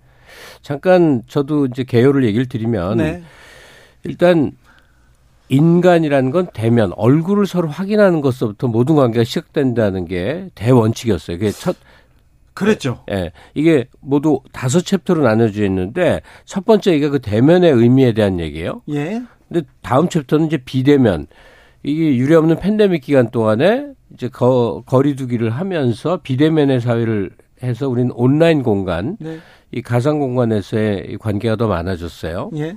잠깐 0.63 1.23
저도 1.27 1.67
이제 1.67 1.85
개요를 1.85 2.25
얘기를 2.25 2.47
드리면 2.47 2.99
네. 2.99 3.23
일단 4.05 4.53
인간이라는 5.49 6.31
건 6.31 6.49
대면 6.55 6.93
얼굴을 6.97 7.47
서로 7.47 7.69
확인하는 7.69 8.23
것서부터 8.23 8.69
모든 8.69 8.95
관계가 8.95 9.25
시작된다는 9.25 10.07
게 10.07 10.49
대원칙이었어요. 10.55 11.39
그게 11.39 11.51
첫 11.51 11.77
그랬죠. 12.55 13.05
예. 13.11 13.33
이게 13.55 13.87
모두 14.01 14.41
다섯 14.53 14.81
챕터로 14.81 15.23
나눠져 15.23 15.65
있는데 15.65 16.21
첫 16.45 16.65
번째 16.65 16.95
이게 16.95 17.09
그 17.09 17.21
대면의 17.21 17.73
의미에 17.73 18.13
대한 18.13 18.41
얘기예요. 18.41 18.83
예. 18.91 19.23
근데 19.49 19.67
다음 19.83 20.09
챕터는 20.09 20.47
이제 20.47 20.59
비대면. 20.59 21.27
이게 21.85 22.17
유례 22.17 22.37
없는 22.37 22.61
팬데믹 22.61 23.03
기간 23.03 23.31
동안에 23.31 23.89
이제 24.15 24.29
거, 24.29 24.83
거리두기를 24.87 25.51
하면서 25.51 26.21
비대면의 26.23 26.81
사회를 26.81 27.31
해서 27.63 27.89
우리는 27.89 28.11
온라인 28.15 28.63
공간, 28.63 29.17
네. 29.21 29.39
이 29.73 29.83
가상 29.83 30.19
공간에서의 30.19 31.07
이 31.11 31.17
관계가 31.17 31.57
더 31.57 31.67
많아졌어요. 31.67 32.51
예. 32.57 32.77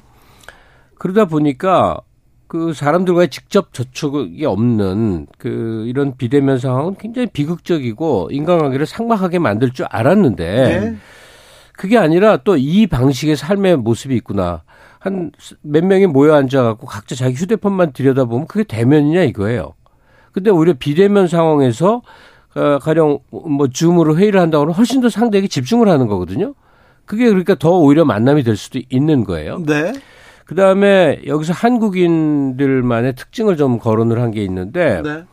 그러다 0.97 1.25
보니까 1.25 1.99
그 2.47 2.73
사람들과의 2.73 3.29
직접 3.29 3.73
접촉이 3.73 4.45
없는 4.45 5.27
그 5.37 5.85
이런 5.87 6.15
비대면 6.15 6.59
상황은 6.59 6.95
굉장히 6.95 7.27
비극적이고 7.27 8.29
인간관계를 8.31 8.85
삭막하게 8.85 9.39
만들 9.39 9.71
줄 9.71 9.85
알았는데 9.89 10.79
네. 10.79 10.95
그게 11.73 11.97
아니라 11.97 12.37
또 12.37 12.55
이 12.57 12.87
방식의 12.87 13.35
삶의 13.35 13.77
모습이 13.77 14.15
있구나. 14.17 14.63
한 14.99 15.31
몇 15.61 15.83
명이 15.85 16.07
모여 16.07 16.33
앉아갖고 16.35 16.87
각자 16.87 17.15
자기 17.15 17.35
휴대폰만 17.35 17.93
들여다보면 17.93 18.47
그게 18.47 18.63
대면이냐 18.63 19.23
이거예요. 19.23 19.73
근데 20.31 20.49
오히려 20.51 20.73
비대면 20.77 21.27
상황에서 21.27 22.01
어, 22.55 22.79
가령 22.79 23.19
뭐 23.31 23.67
줌으로 23.67 24.17
회의를 24.17 24.39
한다고 24.39 24.63
하면 24.63 24.73
훨씬 24.75 25.01
더 25.01 25.09
상대에게 25.09 25.47
집중을 25.47 25.87
하는 25.89 26.07
거거든요. 26.07 26.53
그게 27.05 27.25
그러니까 27.27 27.55
더 27.55 27.71
오히려 27.77 28.03
만남이 28.05 28.43
될 28.43 28.55
수도 28.55 28.79
있는 28.89 29.23
거예요. 29.25 29.61
네. 29.65 29.91
그 30.45 30.53
다음에 30.55 31.21
여기서 31.25 31.53
한국인들만의 31.53 33.15
특징을 33.15 33.57
좀 33.57 33.79
거론을 33.79 34.21
한 34.21 34.31
게 34.31 34.43
있는데 34.43 35.01
네. 35.03 35.23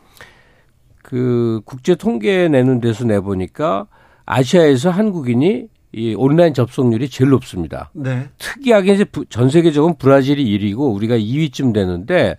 그 1.01 1.61
국제 1.65 1.95
통계 1.95 2.47
내는 2.47 2.79
데서 2.79 3.05
내보니까 3.05 3.87
아시아에서 4.25 4.89
한국인이 4.89 5.65
이 5.95 6.15
온라인 6.15 6.53
접속률이 6.53 7.09
제일 7.09 7.29
높습니다. 7.31 7.91
네. 7.93 8.29
특이하게 8.39 8.93
이제 8.93 9.03
부- 9.03 9.25
전 9.25 9.49
세계적으로 9.49 9.93
브라질이 9.95 10.43
1위고 10.43 10.95
우리가 10.95 11.15
2위쯤 11.17 11.73
되는데 11.73 12.37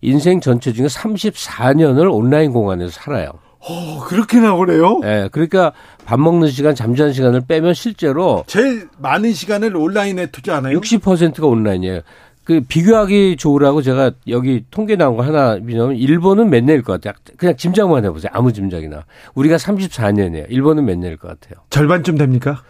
인생 0.00 0.40
전체 0.40 0.72
중에 0.72 0.86
34년을 0.86 2.12
온라인 2.12 2.52
공간에서 2.52 2.90
살아요. 2.90 3.30
어, 3.68 4.04
그렇게 4.04 4.38
나오래요? 4.38 5.00
예. 5.04 5.28
그러니까 5.32 5.72
밥 6.04 6.20
먹는 6.20 6.48
시간, 6.48 6.74
잠자는 6.74 7.12
시간을 7.12 7.42
빼면 7.48 7.74
실제로 7.74 8.44
제일 8.46 8.88
많은 8.98 9.32
시간을 9.32 9.76
온라인에 9.76 10.26
투자하나요? 10.26 10.80
60%가 10.80 11.46
온라인이에요. 11.46 12.00
그 12.44 12.60
비교하기 12.60 13.36
좋으라고 13.38 13.82
제가 13.82 14.12
여기 14.28 14.64
통계 14.70 14.94
나온 14.94 15.16
거 15.16 15.24
하나 15.24 15.56
비교하면 15.56 15.96
일본은 15.96 16.48
몇 16.48 16.62
년일 16.62 16.82
것 16.82 17.00
같아요. 17.00 17.20
그냥 17.36 17.56
짐작만 17.56 18.04
해보세요. 18.04 18.30
아무 18.32 18.52
짐작이나. 18.52 19.04
우리가 19.34 19.56
34년이에요. 19.56 20.46
일본은 20.48 20.84
몇 20.84 20.96
년일 20.96 21.16
것 21.16 21.26
같아요. 21.28 21.64
절반쯤 21.70 22.18
됩니까? 22.18 22.62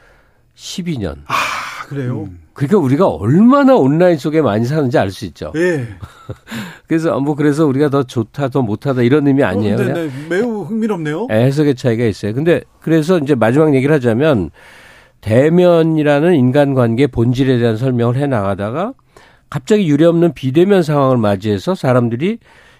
12년. 0.56 1.16
아, 1.26 1.35
그래요? 1.87 2.29
그러니까 2.53 2.79
우리가 2.79 3.07
얼마나 3.09 3.77
온라인 3.77 4.18
속에 4.18 4.42
많이 4.42 4.64
사는지 4.64 4.99
알 4.99 5.11
수 5.11 5.25
있죠. 5.27 5.53
예. 5.55 5.87
그래서 6.88 7.20
뭐 7.20 7.37
그래서 7.37 7.64
우리가 7.64 7.90
더 7.90 8.03
좋다, 8.03 8.49
더 8.49 8.62
못하다 8.62 9.03
이런 9.03 9.27
의미 9.29 9.44
아니에요. 9.44 9.75
어, 9.75 9.77
그냥 9.77 9.94
네, 9.94 10.07
네. 10.07 10.11
매우 10.29 10.62
흥미롭네요. 10.62 11.29
예, 11.31 11.35
해석의 11.35 11.77
차이가 11.77 12.05
있어요. 12.05 12.35
근데 12.35 12.62
그래서 12.81 13.18
이제 13.18 13.37
마지막 13.37 13.72
얘기를 13.75 13.94
하자면 13.94 14.51
대면이라는 15.20 16.35
인간관계 16.35 17.07
본질에 17.09 17.59
대한 17.59 17.77
설명을 17.77 18.16
해 18.16 18.27
나가다가 18.27 18.92
갑자기 19.49 19.88
유례없는 19.88 20.35
비대면 20.35 20.83
상황을 20.83 21.18
맞이해서 21.18 21.75
사람들이 21.77 22.38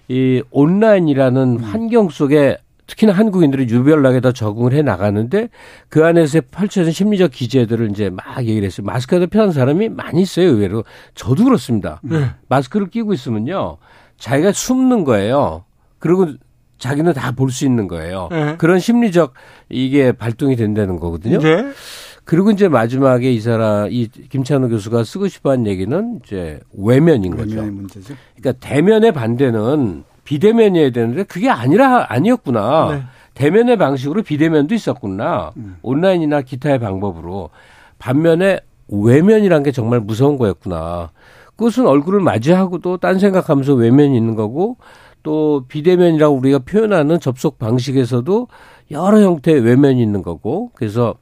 이 0.09 0.43
온라인이라는 0.51 1.61
환경 1.61 2.09
속에 2.09 2.57
특히나 2.87 3.13
한국인들이 3.13 3.65
유별나게 3.69 4.21
더 4.21 4.33
적응을 4.33 4.73
해 4.73 4.83
나가는데 4.83 5.49
그 5.89 6.05
안에서 6.05 6.41
펼쳐진 6.51 6.93
심리적 6.93 7.33
기제들을 7.33 7.91
이제 7.91 8.11
막 8.11 8.39
얘기를 8.41 8.65
했어요. 8.65 8.85
마스크가 8.87 9.27
편한 9.27 9.53
사람이 9.53 9.89
많이 9.89 10.23
있어요, 10.23 10.49
의외로. 10.51 10.85
저도 11.15 11.45
그렇습니다. 11.45 12.01
마스크를 12.49 12.89
끼고 12.89 13.13
있으면요. 13.13 13.79
자기가 14.19 14.53
숨는 14.53 15.05
거예요. 15.05 15.65
그리고 15.99 16.29
자기는 16.79 17.13
다 17.15 17.33
볼 17.33 17.51
수 17.51 17.65
있는 17.65 17.89
거예요. 17.89 18.29
네. 18.31 18.55
그런 18.59 18.79
심리적 18.79 19.33
이게 19.71 20.13
발동이 20.13 20.57
된다는 20.57 20.99
거거든요. 21.01 21.39
네. 21.39 21.65
그리고 22.25 22.51
이제 22.51 22.69
마지막에 22.69 23.33
이 23.33 23.41
사람 23.41 23.89
이 23.91 24.09
김찬호 24.09 24.69
교수가 24.69 25.05
쓰고 25.05 25.29
싶어 25.29 25.51
한 25.53 25.67
얘기는 25.67 26.21
이제 26.25 26.61
외면인 26.77 27.37
거죠. 27.37 27.51
외면의 27.57 27.71
문제죠. 27.73 28.15
그러니까 28.37 28.67
대면의 28.67 29.13
반대는 29.13 30.05
비대면이어야 30.27 30.91
되는데 30.91 31.23
그게 31.23 31.49
아니라 31.49 32.07
아니었구나. 32.11 32.89
네. 32.93 33.03
대면의 33.33 33.79
방식으로 33.79 34.23
비대면도 34.23 34.75
있었구나. 34.75 35.53
온라인이나 35.83 36.43
기타의 36.43 36.79
방법으로 36.79 37.51
반면에 37.99 38.61
외면이란 38.89 39.63
게 39.63 39.73
정말 39.73 40.01
무서운 40.01 40.37
거였구나. 40.37 41.11
그것은 41.57 41.87
얼굴을 41.87 42.21
맞이하고도 42.21 42.99
딴 42.99 43.19
생각하면서 43.19 43.75
외면이 43.75 44.17
있는 44.17 44.35
거고 44.35 44.77
또 45.23 45.65
비대면이라고 45.69 46.37
우리가 46.37 46.59
표현하는 46.61 47.19
접속 47.19 47.59
방식에서도 47.59 48.49
여러 48.91 49.21
형태의 49.21 49.61
외면이 49.61 50.03
있는 50.03 50.23
거고 50.23 50.71
그래서 50.75 51.15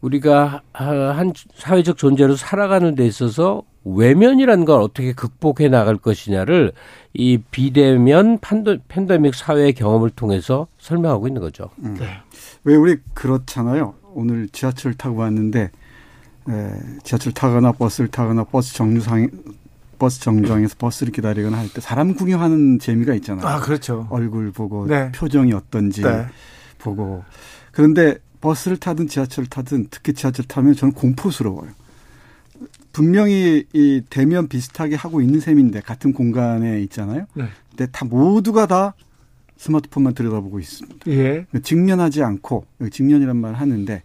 우리가 0.00 0.62
한 0.72 1.32
사회적 1.54 1.96
존재로 1.96 2.36
살아가는 2.36 2.94
데 2.94 3.06
있어서 3.06 3.62
외면이라는 3.84 4.64
걸 4.64 4.80
어떻게 4.80 5.12
극복해 5.12 5.68
나갈 5.68 5.96
것이냐를 5.96 6.72
이 7.14 7.38
비대면 7.50 8.38
판도, 8.40 8.78
팬데믹 8.88 9.34
사회의 9.34 9.72
경험을 9.72 10.10
통해서 10.10 10.66
설명하고 10.78 11.26
있는 11.28 11.40
거죠. 11.40 11.70
왜 12.64 12.74
우리 12.76 12.96
그렇잖아요. 13.14 13.94
오늘 14.12 14.48
지하철 14.48 14.92
타고 14.94 15.16
왔는데 15.20 15.70
에, 16.48 16.70
지하철 17.04 17.32
타거나 17.32 17.72
버스를 17.72 18.08
타거나 18.10 18.44
버스 18.44 18.74
정류상 18.74 19.28
버스 19.98 20.20
정류장에서 20.20 20.76
버스를 20.78 21.12
기다리거나 21.12 21.58
할 21.58 21.68
때 21.68 21.80
사람 21.80 22.14
구경하는 22.14 22.78
재미가 22.78 23.14
있잖아요. 23.16 23.46
아, 23.46 23.60
그렇죠. 23.60 24.06
얼굴 24.10 24.50
보고 24.50 24.86
네. 24.86 25.12
표정이 25.12 25.52
어떤지 25.52 26.02
네. 26.02 26.26
보고 26.78 27.22
그런데 27.72 28.16
버스를 28.40 28.78
타든 28.78 29.08
지하철을 29.08 29.48
타든 29.48 29.88
특히 29.90 30.14
지하철 30.14 30.46
타면 30.46 30.74
저는 30.74 30.94
공포스러워요. 30.94 31.68
분명히 32.92 33.64
이 33.72 34.02
대면 34.10 34.48
비슷하게 34.48 34.96
하고 34.96 35.20
있는 35.20 35.40
셈인데 35.40 35.80
같은 35.80 36.12
공간에 36.12 36.80
있잖아요. 36.82 37.26
네. 37.34 37.44
근데 37.70 37.86
다 37.92 38.04
모두가 38.04 38.66
다 38.66 38.94
스마트폰만 39.56 40.14
들여다보고 40.14 40.58
있습니다. 40.58 41.10
예. 41.10 41.46
직면하지 41.62 42.22
않고 42.22 42.64
직면이란 42.90 43.36
말 43.36 43.54
하는데 43.54 44.02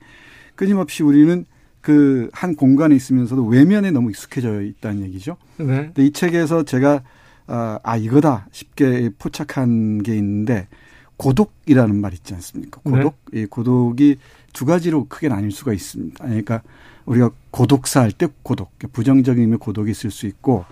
끊임없이 0.55 1.03
우리는 1.03 1.45
그 1.85 2.29
한 2.33 2.55
공간에 2.55 2.95
있으면서도 2.95 3.45
외면에 3.45 3.91
너무 3.91 4.09
익숙해져 4.09 4.63
있다는 4.63 5.03
얘기죠. 5.03 5.37
네. 5.57 5.65
근데 5.65 6.03
이 6.03 6.11
책에서 6.11 6.63
제가 6.63 7.03
아, 7.45 7.79
아 7.83 7.95
이거다 7.95 8.47
쉽게 8.51 9.11
포착한 9.19 10.01
게 10.01 10.15
있는데 10.17 10.67
고독이라는 11.17 11.95
말 12.01 12.13
있지 12.13 12.33
않습니까? 12.33 12.81
고독. 12.81 13.15
네. 13.31 13.41
이 13.41 13.45
고독이 13.45 14.17
두 14.51 14.65
가지로 14.65 15.05
크게 15.07 15.27
나뉠 15.29 15.51
수가 15.51 15.73
있습니다. 15.73 16.25
그러니까 16.25 16.63
우리가 17.05 17.31
고독사 17.51 18.01
할 18.01 18.11
때 18.11 18.27
고독, 18.43 18.71
부정적인 18.91 19.41
의미의 19.41 19.59
고독이 19.59 19.91
있을 19.91 20.11
수 20.11 20.25
있고 20.27 20.65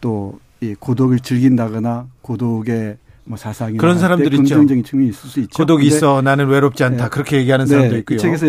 또 0.00 0.38
이 0.60 0.74
고독을 0.74 1.20
즐긴다거나 1.20 2.08
고독의 2.22 2.96
뭐 3.24 3.36
사상이 3.36 3.76
그런 3.76 3.98
사람들 3.98 4.26
있죠. 4.26 4.36
긍정적인 4.38 4.84
측면이 4.84 5.10
있을 5.10 5.28
수 5.28 5.40
있죠. 5.40 5.56
고독이 5.56 5.86
있어 5.86 6.22
나는 6.22 6.46
외롭지 6.46 6.84
않다 6.84 7.04
네. 7.04 7.10
그렇게 7.10 7.38
얘기하는 7.38 7.66
사람도 7.66 7.92
네. 7.92 7.98
있고요. 7.98 8.16
이 8.16 8.20
책에서 8.20 8.46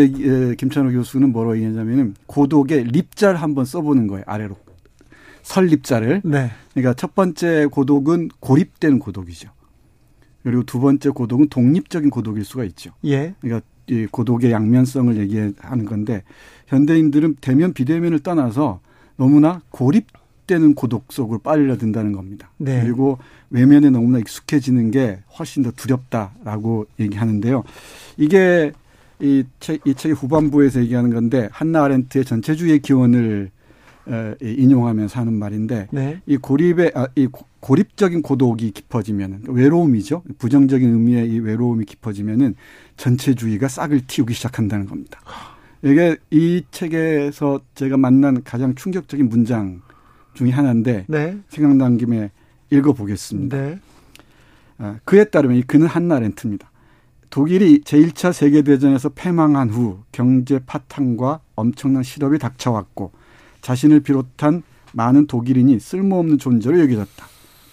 김찬호 0.55 0.91
교수는 0.91 1.31
뭐라고 1.31 1.55
얘기하냐면은 1.57 2.15
고독의 2.27 2.85
립자를 2.85 3.41
한번 3.41 3.65
써보는 3.65 4.07
거예요 4.07 4.23
아래로 4.27 4.55
설립자를. 5.43 6.21
네. 6.23 6.51
그러니까 6.73 6.93
첫 6.93 7.15
번째 7.15 7.65
고독은 7.65 8.29
고립된 8.39 8.99
고독이죠. 8.99 9.49
그리고 10.43 10.63
두 10.63 10.79
번째 10.79 11.09
고독은 11.09 11.49
독립적인 11.49 12.09
고독일 12.09 12.45
수가 12.45 12.63
있죠. 12.65 12.91
예. 13.03 13.33
그러니까 13.41 13.65
이 13.87 14.05
고독의 14.05 14.51
양면성을 14.51 15.17
얘기하는 15.17 15.85
건데 15.85 16.23
현대인들은 16.67 17.37
대면 17.41 17.73
비대면을 17.73 18.19
떠나서 18.19 18.79
너무나 19.15 19.61
고립되는 19.71 20.75
고독 20.75 21.11
속으로 21.11 21.39
빨려든다는 21.39 22.11
겁니다. 22.11 22.49
네. 22.57 22.81
그리고 22.83 23.17
외면에 23.49 23.89
너무나 23.89 24.19
익숙해지는 24.19 24.91
게 24.91 25.19
훨씬 25.37 25.63
더 25.63 25.71
두렵다라고 25.71 26.85
얘기하는데요. 26.99 27.63
이게 28.17 28.71
이, 29.19 29.43
책, 29.59 29.81
이 29.85 29.95
책의 29.95 30.15
후반부에서 30.15 30.81
얘기하는 30.81 31.09
건데 31.09 31.49
한나 31.51 31.83
아렌트의 31.83 32.25
전체주의 32.25 32.79
기원을 32.79 33.51
인용하면서 34.41 35.19
하는 35.19 35.33
말인데 35.33 35.87
네. 35.91 36.21
이 36.25 36.37
고립의 36.37 36.91
아, 36.95 37.07
이 37.15 37.27
고립적인 37.59 38.21
고독이 38.21 38.71
깊어지면 38.71 39.43
외로움이죠. 39.49 40.23
부정적인 40.37 40.89
의미의 40.89 41.29
이 41.29 41.39
외로움이 41.39 41.83
깊어지면은 41.85 42.55
전체주의가 42.95 43.67
싹을 43.67 44.01
틔우기 44.07 44.33
시작한다는 44.33 44.85
겁니다. 44.85 45.19
이게 45.91 46.17
이 46.31 46.63
책에서 46.69 47.61
제가 47.75 47.97
만난 47.97 48.43
가장 48.43 48.75
충격적인 48.75 49.29
문장 49.29 49.81
중의 50.33 50.51
하나인데 50.51 51.05
네. 51.07 51.39
생각난 51.47 51.97
김에 51.97 52.31
읽어보겠습니다. 52.69 53.57
네. 53.57 53.79
아, 54.79 54.99
그에 55.05 55.23
따르면 55.23 55.63
그는 55.65 55.87
한나 55.87 56.19
렌트입니다. 56.19 56.69
독일이 57.29 57.81
제1차 57.81 58.33
세계대전에서 58.33 59.09
패망한 59.09 59.69
후 59.69 59.99
경제 60.11 60.59
파탄과 60.59 61.39
엄청난 61.55 62.03
실업이 62.03 62.37
닥쳐왔고 62.37 63.11
자신을 63.61 64.01
비롯한 64.01 64.63
많은 64.93 65.27
독일인이 65.27 65.79
쓸모없는 65.79 66.37
존재로 66.37 66.79
여겨졌다. 66.81 67.25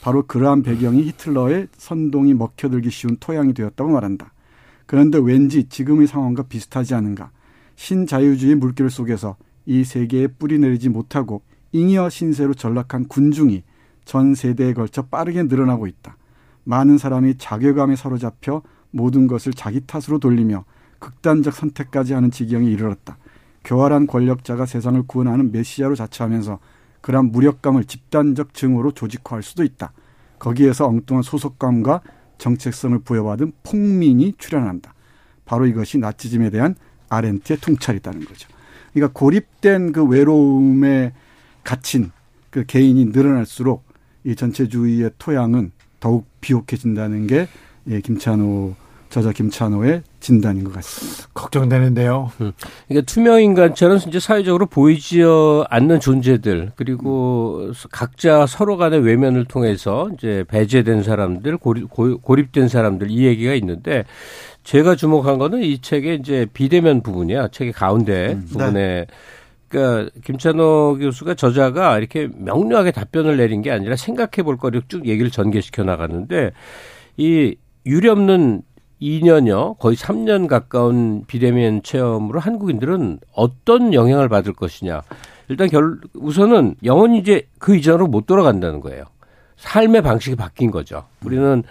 바로 0.02 0.24
그러한 0.26 0.62
배경이 0.62 1.02
히틀러의 1.04 1.68
선동이 1.76 2.34
먹혀들기 2.34 2.90
쉬운 2.90 3.16
토양이 3.18 3.54
되었다고 3.54 3.90
말한다. 3.90 4.32
그런데 4.86 5.18
왠지 5.18 5.64
지금의 5.64 6.06
상황과 6.06 6.44
비슷하지 6.44 6.94
않은가. 6.94 7.30
신자유주의 7.76 8.54
물결 8.54 8.90
속에서 8.90 9.36
이 9.66 9.84
세계에 9.84 10.26
뿌리 10.26 10.58
내리지 10.58 10.88
못하고 10.88 11.42
잉여 11.72 12.10
신세로 12.10 12.54
전락한 12.54 13.08
군중이 13.08 13.62
전 14.04 14.34
세대에 14.34 14.74
걸쳐 14.74 15.02
빠르게 15.02 15.42
늘어나고 15.44 15.86
있다. 15.86 16.16
많은 16.64 16.98
사람이 16.98 17.38
자괴감에 17.38 17.96
사로잡혀 17.96 18.62
모든 18.90 19.26
것을 19.26 19.52
자기 19.52 19.80
탓으로 19.80 20.18
돌리며 20.18 20.64
극단적 20.98 21.54
선택까지 21.54 22.14
하는 22.14 22.30
지경에 22.30 22.70
이르렀다. 22.70 23.18
교활한 23.64 24.06
권력자가 24.06 24.66
세상을 24.66 25.02
구원하는 25.06 25.50
메시아로 25.52 25.94
자처하면서 25.96 26.58
그러한 27.00 27.32
무력감을 27.32 27.84
집단적 27.84 28.54
증오로 28.54 28.92
조직화할 28.92 29.42
수도 29.42 29.64
있다. 29.64 29.92
거기에서 30.38 30.86
엉뚱한 30.86 31.22
소속감과 31.22 32.02
정체성을 32.38 32.98
부여받은 33.00 33.52
폭민이 33.62 34.34
출현한다. 34.38 34.94
바로 35.44 35.66
이것이 35.66 35.98
나치즘에 35.98 36.50
대한 36.50 36.74
아렌트의 37.14 37.58
통찰이다는 37.60 38.24
거죠. 38.24 38.48
그러니까 38.92 39.18
고립된 39.18 39.92
그 39.92 40.04
외로움에 40.04 41.12
갇힌 41.62 42.10
그 42.50 42.64
개인이 42.64 43.04
늘어날수록 43.06 43.84
이 44.24 44.36
전체주의의 44.36 45.10
토양은 45.18 45.72
더욱 46.00 46.26
비옥해진다는 46.40 47.26
게 47.26 47.48
예, 47.88 48.00
김찬호 48.00 48.74
저자 49.14 49.30
김찬호의 49.30 50.02
진단인 50.18 50.64
것 50.64 50.72
같습니다. 50.74 51.28
걱정되는데요. 51.34 52.32
음. 52.40 52.50
그러니까 52.88 53.06
투명 53.06 53.40
인간처럼 53.40 53.98
이제 54.08 54.18
사회적으로 54.18 54.66
보이지 54.66 55.22
않는 55.68 56.00
존재들 56.00 56.72
그리고 56.74 57.60
음. 57.68 57.72
각자 57.92 58.44
서로 58.46 58.76
간의 58.76 59.00
외면을 59.00 59.44
통해서 59.44 60.10
이제 60.14 60.44
배제된 60.48 61.04
사람들 61.04 61.58
고립, 61.58 61.88
고립된 61.90 62.66
사람들 62.66 63.10
이 63.10 63.24
얘기가 63.24 63.54
있는데 63.54 64.04
제가 64.64 64.96
주목한 64.96 65.38
거는 65.38 65.62
이 65.62 65.78
책의 65.78 66.16
이제 66.16 66.46
비대면 66.52 67.02
부분이야. 67.02 67.48
책의 67.48 67.72
가운데 67.72 68.32
음, 68.32 68.40
네. 68.40 68.46
부분에 68.46 68.72
네. 68.72 69.06
그러니까 69.68 70.10
김찬호 70.24 70.98
교수가 71.00 71.34
저자가 71.34 71.98
이렇게 71.98 72.28
명료하게 72.34 72.92
답변을 72.92 73.36
내린 73.36 73.60
게 73.60 73.70
아니라 73.70 73.96
생각해 73.96 74.42
볼 74.42 74.56
거를 74.56 74.82
쭉 74.88 75.06
얘기를 75.06 75.30
전개시켜 75.30 75.84
나가는데 75.84 76.52
이 77.16 77.54
유례없는 77.86 78.62
2년여 79.02 79.78
거의 79.78 79.96
3년 79.96 80.46
가까운 80.48 81.24
비대면 81.26 81.82
체험으로 81.82 82.40
한국인들은 82.40 83.18
어떤 83.34 83.92
영향을 83.92 84.28
받을 84.28 84.54
것이냐. 84.54 85.02
일단 85.48 85.68
결 85.68 85.98
우선은 86.14 86.76
영원히 86.84 87.18
이제 87.18 87.46
그 87.58 87.76
이전으로 87.76 88.06
못 88.06 88.26
돌아간다는 88.26 88.80
거예요. 88.80 89.04
삶의 89.56 90.02
방식이 90.02 90.36
바뀐 90.36 90.70
거죠. 90.70 91.04
우리는 91.24 91.62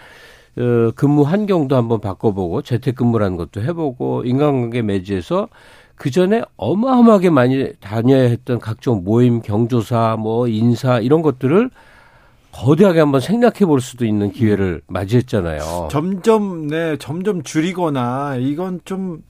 어, 0.58 0.92
근무 0.96 1.24
환경도 1.24 1.76
한번 1.76 2.00
바꿔보고 2.00 2.62
재택근무라는 2.62 3.38
것도 3.38 3.62
해보고 3.62 4.24
인간관계 4.26 4.82
매지에서 4.82 5.48
그 5.96 6.12
전에 6.12 6.42
어마어마하게 6.58 7.30
많이 7.30 7.72
다녀야 7.80 8.24
했던 8.24 8.60
각종 8.60 9.04
모임, 9.04 9.42
경조사, 9.42 10.18
뭐 10.20 10.48
인사 10.48 11.00
이런 11.00 11.22
것들을 11.22 11.70
거대하게 12.52 13.00
한번 13.00 13.20
생략해 13.20 13.66
볼 13.66 13.82
수도 13.82 14.06
있는 14.06 14.32
기회를 14.32 14.82
맞이했잖아요. 14.88 15.88
점점 15.90 16.68
네 16.68 16.98
점점 16.98 17.42
줄이거나 17.42 18.36
이건 18.40 18.80
좀 18.86 19.24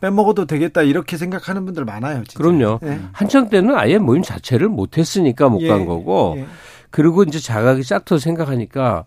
빼먹어도 0.00 0.46
되겠다 0.46 0.82
이렇게 0.82 1.16
생각하는 1.16 1.64
분들 1.64 1.84
많아요. 1.84 2.22
진짜. 2.24 2.38
그럼요. 2.38 2.78
네. 2.82 3.00
한창 3.12 3.48
때는 3.48 3.74
아예 3.74 3.98
모임 3.98 4.22
자체를 4.22 4.68
못했으니까 4.68 5.48
못간 5.48 5.80
예. 5.80 5.84
거고 5.84 6.34
예. 6.36 6.46
그리고 6.90 7.24
이제 7.24 7.40
자각이 7.40 7.82
싹터 7.82 8.18
생각하니까 8.18 9.04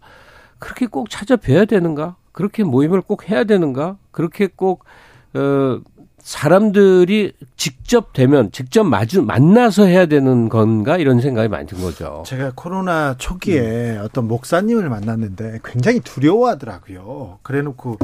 그렇게 0.61 0.85
꼭 0.85 1.09
찾아뵈야 1.09 1.65
되는가? 1.65 2.15
그렇게 2.31 2.63
모임을 2.63 3.01
꼭 3.01 3.29
해야 3.29 3.43
되는가? 3.43 3.97
그렇게 4.11 4.47
꼭 4.47 4.85
어, 5.33 5.81
사람들이 6.19 7.33
직접 7.57 8.13
되면 8.13 8.51
직접 8.51 8.83
마주 8.83 9.23
만나서 9.23 9.85
해야 9.85 10.05
되는 10.05 10.49
건가 10.49 10.97
이런 10.97 11.19
생각이 11.19 11.49
많이 11.49 11.65
든 11.65 11.81
거죠. 11.81 12.21
제가 12.27 12.51
코로나 12.55 13.15
초기에 13.17 13.97
음. 13.97 14.01
어떤 14.03 14.27
목사님을 14.27 14.87
만났는데 14.87 15.61
굉장히 15.65 15.99
두려워하더라고요. 15.99 17.39
그래놓고 17.41 17.97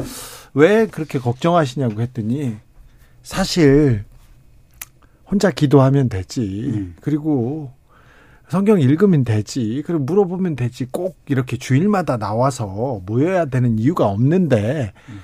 왜 0.56 0.88
그렇게 0.88 1.20
걱정하시냐고 1.20 2.02
했더니 2.02 2.58
사실 3.22 4.04
혼자 5.30 5.52
기도하면 5.52 6.10
되지. 6.10 6.72
음. 6.74 6.96
그리고 7.02 7.72
성경 8.50 8.80
읽으면 8.80 9.24
되지. 9.24 9.84
그리고 9.86 10.04
물어보면 10.04 10.56
되지. 10.56 10.88
꼭 10.92 11.18
이렇게 11.28 11.58
주일마다 11.58 12.18
나와서 12.18 13.02
모여야 13.06 13.46
되는 13.46 13.78
이유가 13.78 14.08
없는데 14.08 14.94
음. 15.10 15.20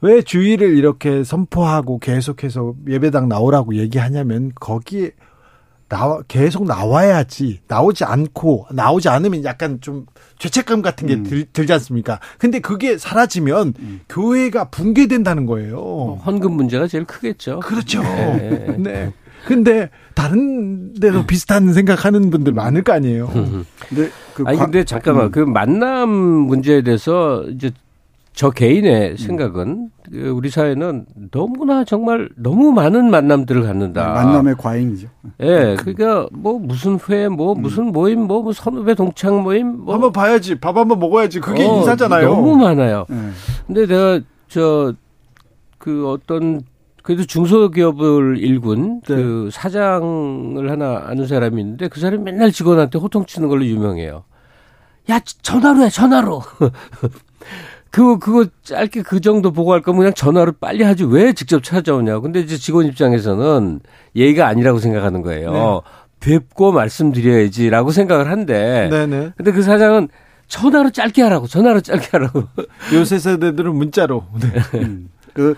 왜 0.00 0.22
주의를 0.22 0.76
이렇게 0.76 1.24
선포하고 1.24 1.98
계속해서 1.98 2.74
예배당 2.88 3.28
나오라고 3.28 3.74
얘기하냐면 3.76 4.52
거기에 4.54 5.12
나와 5.88 6.20
계속 6.28 6.66
나와야지 6.66 7.60
나오지 7.66 8.04
않고 8.04 8.66
나오지 8.72 9.08
않으면 9.08 9.42
약간 9.44 9.80
좀 9.80 10.04
죄책감 10.38 10.82
같은 10.82 11.08
게 11.08 11.14
음. 11.14 11.22
들, 11.24 11.46
들지 11.46 11.72
않습니까? 11.72 12.20
근데 12.38 12.60
그게 12.60 12.98
사라지면 12.98 13.74
음. 13.78 14.00
교회가 14.08 14.64
붕괴된다는 14.68 15.46
거예요. 15.46 15.76
뭐 15.76 16.16
헌금 16.16 16.52
문제가 16.52 16.86
제일 16.86 17.04
크겠죠. 17.04 17.60
그렇죠. 17.60 18.02
네. 18.02 18.76
네. 18.78 19.12
근데 19.46 19.90
다른 20.14 20.94
데도 20.94 21.26
비슷한 21.26 21.72
생각하는 21.72 22.30
분들 22.30 22.52
많을 22.52 22.82
거 22.82 22.92
아니에요. 22.92 23.28
근데 23.88 24.10
그 24.34 24.44
아니 24.46 24.58
근데 24.58 24.84
잠깐만 24.84 25.26
음. 25.26 25.30
그 25.30 25.40
만남 25.40 26.08
문제에 26.10 26.82
대해서 26.82 27.44
이제 27.44 27.70
저 28.32 28.50
개인의 28.50 29.12
음. 29.12 29.16
생각은 29.16 29.90
그 30.10 30.28
우리 30.28 30.48
사회는 30.50 31.06
너무나 31.30 31.84
정말 31.84 32.28
너무 32.36 32.72
많은 32.72 33.10
만남들을 33.10 33.62
갖는다. 33.62 34.06
네, 34.06 34.12
만남의 34.12 34.54
과잉이죠. 34.58 35.08
예, 35.40 35.46
네, 35.46 35.76
그러니까 35.76 36.28
뭐 36.32 36.58
무슨 36.58 36.98
회, 37.08 37.28
뭐 37.28 37.54
음. 37.54 37.62
무슨 37.62 37.86
모임, 37.86 38.22
뭐, 38.22 38.42
뭐 38.42 38.52
선후배 38.52 38.94
동창 38.94 39.42
모임, 39.42 39.84
뭐 39.84 39.94
한번 39.94 40.12
봐야지, 40.12 40.54
밥 40.54 40.76
한번 40.76 40.98
먹어야지. 40.98 41.40
그게 41.40 41.64
어, 41.64 41.78
인사잖아요. 41.78 42.28
너무 42.28 42.56
많아요. 42.56 43.06
네. 43.08 43.16
근데 43.66 43.86
내가 43.86 44.20
저 44.48 44.94
그 45.78 46.10
어떤 46.10 46.60
그래도 47.08 47.24
중소기업을 47.24 48.36
일군 48.36 49.00
네. 49.08 49.16
그 49.16 49.48
사장을 49.50 50.70
하나 50.70 51.04
아는 51.06 51.26
사람이 51.26 51.58
있는데 51.58 51.88
그 51.88 52.00
사람이 52.00 52.22
맨날 52.22 52.52
직원한테 52.52 52.98
호통치는 52.98 53.48
걸로 53.48 53.64
유명해요. 53.64 54.24
야 55.08 55.18
전화로 55.40 55.84
해 55.84 55.88
전화로 55.88 56.42
그 57.90 58.18
그거 58.18 58.44
짧게 58.62 59.00
그 59.04 59.22
정도 59.22 59.52
보고 59.52 59.72
할 59.72 59.80
거면 59.80 60.00
그냥 60.00 60.12
전화로 60.12 60.52
빨리 60.60 60.84
하지 60.84 61.04
왜 61.04 61.32
직접 61.32 61.62
찾아오냐. 61.62 62.18
근데 62.20 62.40
이제 62.40 62.58
직원 62.58 62.84
입장에서는 62.84 63.80
예의가 64.14 64.46
아니라고 64.46 64.78
생각하는 64.78 65.22
거예요. 65.22 65.50
네. 65.50 65.80
뵙고 66.20 66.72
말씀드려야지라고 66.72 67.90
생각을 67.90 68.30
한데. 68.30 68.90
네네. 68.90 69.32
근데 69.34 69.52
그 69.52 69.62
사장은 69.62 70.08
전화로 70.48 70.90
짧게 70.90 71.22
하라고 71.22 71.46
전화로 71.46 71.80
짧게 71.80 72.08
하라고. 72.12 72.42
요새 72.92 73.18
세대들은 73.18 73.74
문자로. 73.74 74.26
네. 74.42 74.78
음. 74.80 75.08
그, 75.32 75.56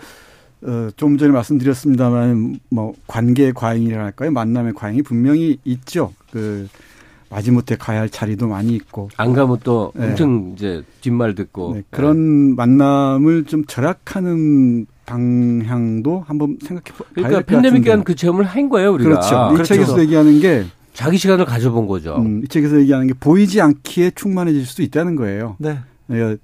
어, 0.63 0.89
좀 0.97 1.17
전에 1.17 1.33
말씀드렸습니다만, 1.33 2.61
뭐, 2.71 2.93
관계 3.07 3.53
과잉이라 3.53 4.05
할까요? 4.05 4.31
만남의 4.31 4.75
과잉이 4.75 5.03
분명히 5.03 5.59
있죠. 5.65 6.13
그, 6.33 6.69
마지못해 7.31 7.77
가야 7.77 8.01
할 8.01 8.09
자리도 8.11 8.49
많이 8.49 8.75
있고. 8.75 9.09
안 9.17 9.33
가면 9.33 9.59
또 9.63 9.93
네. 9.95 10.09
엄청 10.09 10.53
이제 10.57 10.83
뒷말 11.01 11.35
듣고. 11.37 11.75
네, 11.77 11.83
그런 11.91 12.57
만남을 12.57 13.45
좀 13.45 13.65
절약하는 13.67 14.87
방향도 15.07 16.25
한번 16.27 16.59
생각해 16.61 16.97
봐야 16.99 17.09
그러니까 17.15 17.41
팬데믹. 17.43 17.85
기간 17.85 18.03
그 18.05 18.15
체험을 18.17 18.45
한 18.45 18.69
거예요 18.69 18.93
우리가. 18.95 19.11
그렇죠. 19.11 19.63
이 19.63 19.65
책에서 19.65 20.01
얘기하는 20.01 20.41
게, 20.41 20.65
자기 20.93 21.19
시간을 21.19 21.45
가져본 21.45 21.87
거죠. 21.87 22.17
음, 22.17 22.43
이 22.45 22.49
책에서 22.49 22.81
얘기하는 22.81 23.07
게 23.07 23.15
보이지 23.15 23.61
않기에 23.61 24.11
충만해질 24.17 24.67
수도 24.67 24.83
있다는 24.83 25.15
거예요. 25.15 25.55
네. 25.59 25.79
예, 26.11 26.37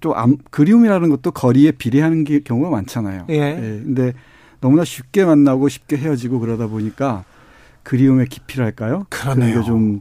또 0.00 0.16
암, 0.16 0.36
그리움이라는 0.50 1.08
것도 1.10 1.30
거리에 1.30 1.72
비례하는 1.72 2.24
게, 2.24 2.40
경우가 2.40 2.70
많잖아요. 2.70 3.26
예. 3.30 3.54
근데 3.84 4.12
너무나 4.60 4.84
쉽게 4.84 5.24
만나고 5.24 5.68
쉽게 5.68 5.96
헤어지고 5.96 6.40
그러다 6.40 6.66
보니까 6.66 7.24
그리움의 7.82 8.26
깊이랄까요? 8.26 9.06
그러네요. 9.08 9.50
그런 9.50 9.62
게좀 9.62 10.00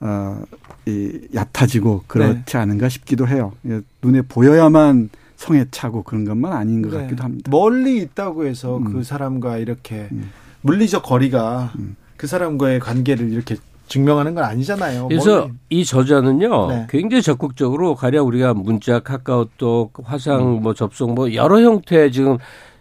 어, 0.00 0.42
이, 0.86 1.28
얕아지고 1.34 2.04
그렇지 2.06 2.44
네. 2.44 2.58
않은가 2.58 2.88
싶기도 2.88 3.26
해요. 3.26 3.52
예, 3.66 3.80
눈에 4.02 4.22
보여야만 4.22 5.10
성에 5.36 5.66
차고 5.70 6.02
그런 6.02 6.24
것만 6.24 6.52
아닌 6.52 6.82
것 6.82 6.90
네. 6.90 7.02
같기도 7.02 7.22
합니다. 7.22 7.50
멀리 7.50 7.98
있다고 7.98 8.46
해서 8.46 8.78
음. 8.78 8.92
그 8.92 9.02
사람과 9.02 9.58
이렇게 9.58 10.08
음. 10.12 10.30
물리적 10.62 11.02
거리가 11.02 11.72
음. 11.78 11.96
그 12.16 12.26
사람과의 12.26 12.80
관계를 12.80 13.32
이렇게 13.32 13.56
증명하는 13.88 14.34
건 14.34 14.44
아니잖아요. 14.44 15.08
그래서 15.08 15.40
멀리. 15.40 15.52
이 15.70 15.84
저자는요 15.84 16.68
네. 16.68 16.86
굉장히 16.88 17.22
적극적으로 17.22 17.94
가령 17.94 18.26
우리가 18.26 18.54
문자, 18.54 19.00
카카오톡, 19.00 19.92
화상 20.04 20.56
음. 20.58 20.62
뭐 20.62 20.74
접속 20.74 21.12
뭐 21.14 21.32
여러 21.34 21.60
형태의 21.60 22.12
지금 22.12 22.38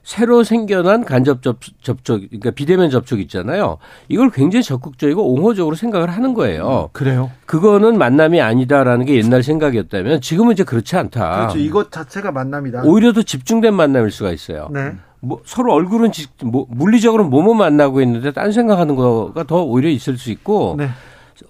새로 0.07 0.41
생겨난 0.43 1.03
간접 1.03 1.41
접, 1.41 1.57
접촉, 1.81 2.21
그러니까 2.29 2.51
비대면 2.51 2.89
접촉 2.89 3.19
있잖아요. 3.19 3.77
이걸 4.07 4.29
굉장히 4.29 4.63
적극적이고 4.63 5.33
옹호적으로 5.33 5.75
생각을 5.75 6.09
하는 6.09 6.33
거예요. 6.33 6.89
그래요. 6.93 7.29
그거는 7.45 7.97
만남이 7.97 8.39
아니다라는 8.39 9.05
게 9.05 9.15
옛날 9.15 9.43
생각이었다면 9.43 10.21
지금은 10.21 10.53
이제 10.53 10.63
그렇지 10.63 10.95
않다. 10.95 11.37
그렇죠. 11.39 11.57
이것 11.57 11.91
자체가 11.91 12.31
만남이다. 12.31 12.83
오히려 12.85 13.11
더 13.11 13.21
집중된 13.21 13.73
만남일 13.73 14.11
수가 14.11 14.31
있어요. 14.31 14.69
네. 14.71 14.93
뭐 15.19 15.41
서로 15.45 15.73
얼굴은 15.73 16.11
지- 16.11 16.27
뭐 16.43 16.65
물리적으로 16.69 17.27
몸은 17.27 17.57
만나고 17.57 18.01
있는데 18.01 18.31
딴 18.31 18.51
생각하는 18.51 18.95
거가 18.95 19.43
더 19.45 19.63
오히려 19.63 19.89
있을 19.89 20.17
수 20.17 20.31
있고 20.31 20.75
네. 20.77 20.87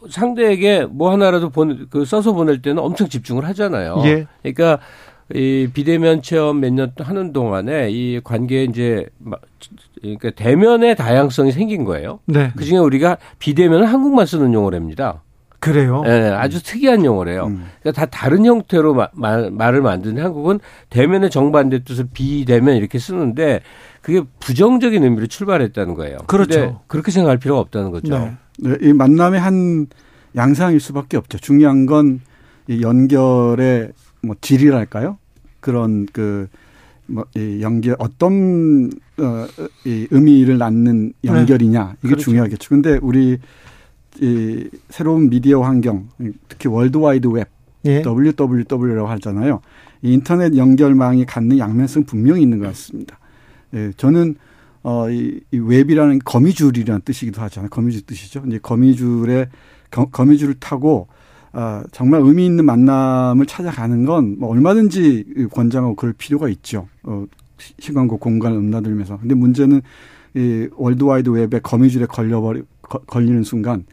상대에게 0.10 0.86
뭐 0.90 1.12
하나라도 1.12 1.50
보내, 1.50 1.76
그 1.90 2.06
써서 2.06 2.34
보낼 2.34 2.62
때는 2.62 2.82
엄청 2.82 3.08
집중을 3.08 3.46
하잖아요. 3.50 4.02
예. 4.06 4.28
그러니까 4.44 4.80
이 5.34 5.68
비대면 5.74 6.22
체험 6.22 6.62
몇 6.62 6.72
년 6.74 6.94
하는 6.98 7.34
동안에 7.34 7.90
이 7.92 8.22
관계에 8.24 8.64
이제 8.64 9.06
막 9.18 9.42
그러니까 10.02 10.30
대면의 10.32 10.96
다양성이 10.96 11.52
생긴 11.52 11.84
거예요. 11.84 12.20
네. 12.26 12.52
그 12.56 12.64
중에 12.64 12.78
우리가 12.78 13.18
비대면은 13.40 13.88
한국만 13.88 14.26
쓰는 14.26 14.54
용어랍니다. 14.54 15.22
그래요. 15.60 16.04
예, 16.06 16.12
아주 16.36 16.62
특이한 16.64 17.04
용어래요. 17.04 17.46
음. 17.48 17.66
그러니까 17.82 18.02
다 18.02 18.06
다른 18.06 18.46
형태로 18.46 18.94
마- 18.94 19.10
말, 19.14 19.50
말을 19.52 19.82
만드는 19.82 20.24
한국은 20.24 20.60
대면의 20.90 21.30
정반대 21.30 21.84
뜻을 21.84 22.08
비대면 22.14 22.76
이렇게 22.78 23.00
쓰는데 23.00 23.62
그게 24.02 24.22
부정적인 24.40 25.04
의미로 25.04 25.26
출발했다는 25.28 25.94
거예요. 25.96 26.18
그렇죠. 26.28 26.82
그렇게 26.88 27.12
생각할 27.12 27.38
필요가 27.40 27.60
없다는 27.62 27.92
거죠. 27.92 28.18
네. 28.18 28.34
네, 28.60 28.78
이 28.82 28.94
만남의 28.94 29.40
한 29.40 29.88
양상일 30.36 30.80
수밖에 30.80 31.18
없죠. 31.18 31.38
중요한 31.40 31.86
건 31.86 32.20
이 32.70 32.82
연결의 32.82 33.94
뭐 34.22 34.36
질이랄까요? 34.42 35.18
그런 35.62 36.06
그, 36.12 36.48
뭐, 37.06 37.24
이 37.38 37.60
연결, 37.62 37.96
어떤, 37.98 38.90
어, 39.20 39.48
이 39.86 40.06
의미를 40.12 40.58
낳는 40.58 41.14
연결이냐. 41.24 41.94
이게 42.00 42.10
그렇죠. 42.10 42.26
중요하겠죠. 42.26 42.68
근데 42.70 43.00
우리, 43.02 43.38
이 44.22 44.70
새로운 44.90 45.30
미디어 45.30 45.62
환경, 45.62 46.08
특히 46.48 46.70
월드와이드 46.70 47.28
웹, 47.28 47.50
예. 47.86 48.02
WWW라고 48.06 49.08
하잖아요. 49.08 49.62
이 50.02 50.14
인터넷 50.14 50.56
연결망이 50.56 51.26
갖는 51.26 51.58
양면성 51.58 52.04
분명히 52.06 52.42
있는 52.42 52.60
것 52.60 52.68
같습니다. 52.68 53.20
예, 53.74 53.92
저는 53.98 54.36
어, 54.84 55.10
이, 55.10 55.40
이 55.52 55.58
웹이라는 55.58 56.20
거미줄이라는 56.24 57.02
뜻이기도 57.04 57.42
하잖아요. 57.42 57.70
거미줄 57.70 58.04
뜻이죠. 58.04 58.44
이제 58.48 58.60
거미줄에 58.62 59.50
거, 59.92 60.06
거미줄을 60.06 60.56
타고 60.60 61.08
아, 61.52 61.84
정말 61.92 62.22
의미 62.24 62.46
있는 62.46 62.66
만남을 62.66 63.46
찾아가는 63.48 64.06
건 64.06 64.38
뭐 64.40 64.50
얼마든지 64.50 65.48
권장하고 65.52 65.96
그럴 65.96 66.14
필요가 66.14 66.48
있죠. 66.50 66.88
어, 67.04 67.26
시- 67.58 67.74
시간과 67.80 68.18
공간을 68.18 68.56
넘나들면서. 68.58 69.18
근데 69.18 69.34
문제는 69.36 69.82
이 70.36 70.68
월드와이드 70.76 71.30
웹에 71.30 71.60
거미줄에 71.60 72.06
걸려버리 72.06 72.62
거- 72.82 73.00
걸리는 73.00 73.44
순간 73.44 73.84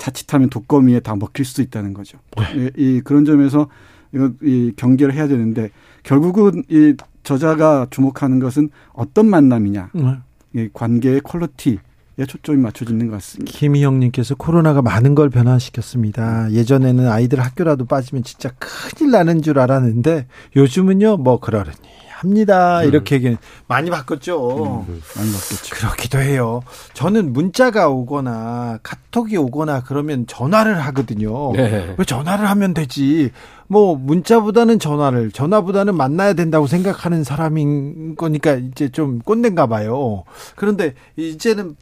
자칫하면 0.00 0.48
독거미에 0.48 1.00
다 1.00 1.14
먹힐 1.14 1.44
수도 1.44 1.60
있다는 1.60 1.92
거죠. 1.92 2.18
이, 2.54 2.70
이 2.76 3.00
그런 3.04 3.26
점에서 3.26 3.68
이거 4.14 4.32
이 4.42 4.72
경계를 4.74 5.12
해야 5.14 5.28
되는데 5.28 5.70
결국은 6.02 6.64
이 6.70 6.94
저자가 7.22 7.86
주목하는 7.90 8.40
것은 8.40 8.70
어떤 8.94 9.28
만남이냐, 9.28 9.90
네. 9.92 10.16
이 10.54 10.68
관계의 10.72 11.20
quality에 11.20 12.24
초점이 12.24 12.58
맞춰지는 12.58 13.06
것 13.06 13.12
같습니다. 13.14 13.52
김희영님께서 13.52 14.34
코로나가 14.34 14.82
많은 14.82 15.14
걸 15.14 15.30
변화시켰습니다. 15.30 16.50
예전에는 16.50 17.08
아이들 17.08 17.40
학교라도 17.40 17.84
빠지면 17.84 18.24
진짜 18.24 18.50
큰일 18.58 19.12
나는 19.12 19.42
줄 19.42 19.58
알았는데 19.58 20.26
요즘은요 20.56 21.18
뭐 21.18 21.40
그러려니 21.40 21.78
합니다 22.20 22.82
이렇게 22.82 23.14
얘기 23.16 23.36
많이 23.66 23.88
바꿨죠. 23.90 24.84
많이 25.16 25.32
바뀌었죠. 25.32 25.74
그렇기도 25.74 26.18
해요. 26.18 26.62
저는 26.92 27.32
문자가 27.32 27.88
오거나 27.88 28.78
카톡이 28.82 29.36
오거나 29.38 29.82
그러면 29.86 30.26
전화를 30.26 30.78
하거든요. 30.86 31.52
네. 31.54 31.94
왜 31.96 32.04
전화를 32.04 32.48
하면 32.50 32.74
되지? 32.74 33.30
뭐 33.68 33.96
문자보다는 33.96 34.78
전화를 34.78 35.30
전화보다는 35.30 35.96
만나야 35.96 36.34
된다고 36.34 36.66
생각하는 36.66 37.24
사람인 37.24 38.16
거니까 38.16 38.54
이제 38.54 38.90
좀 38.90 39.20
꼰대인가 39.20 39.66
봐요. 39.66 40.24
그런데 40.56 40.94
이제는 41.16 41.76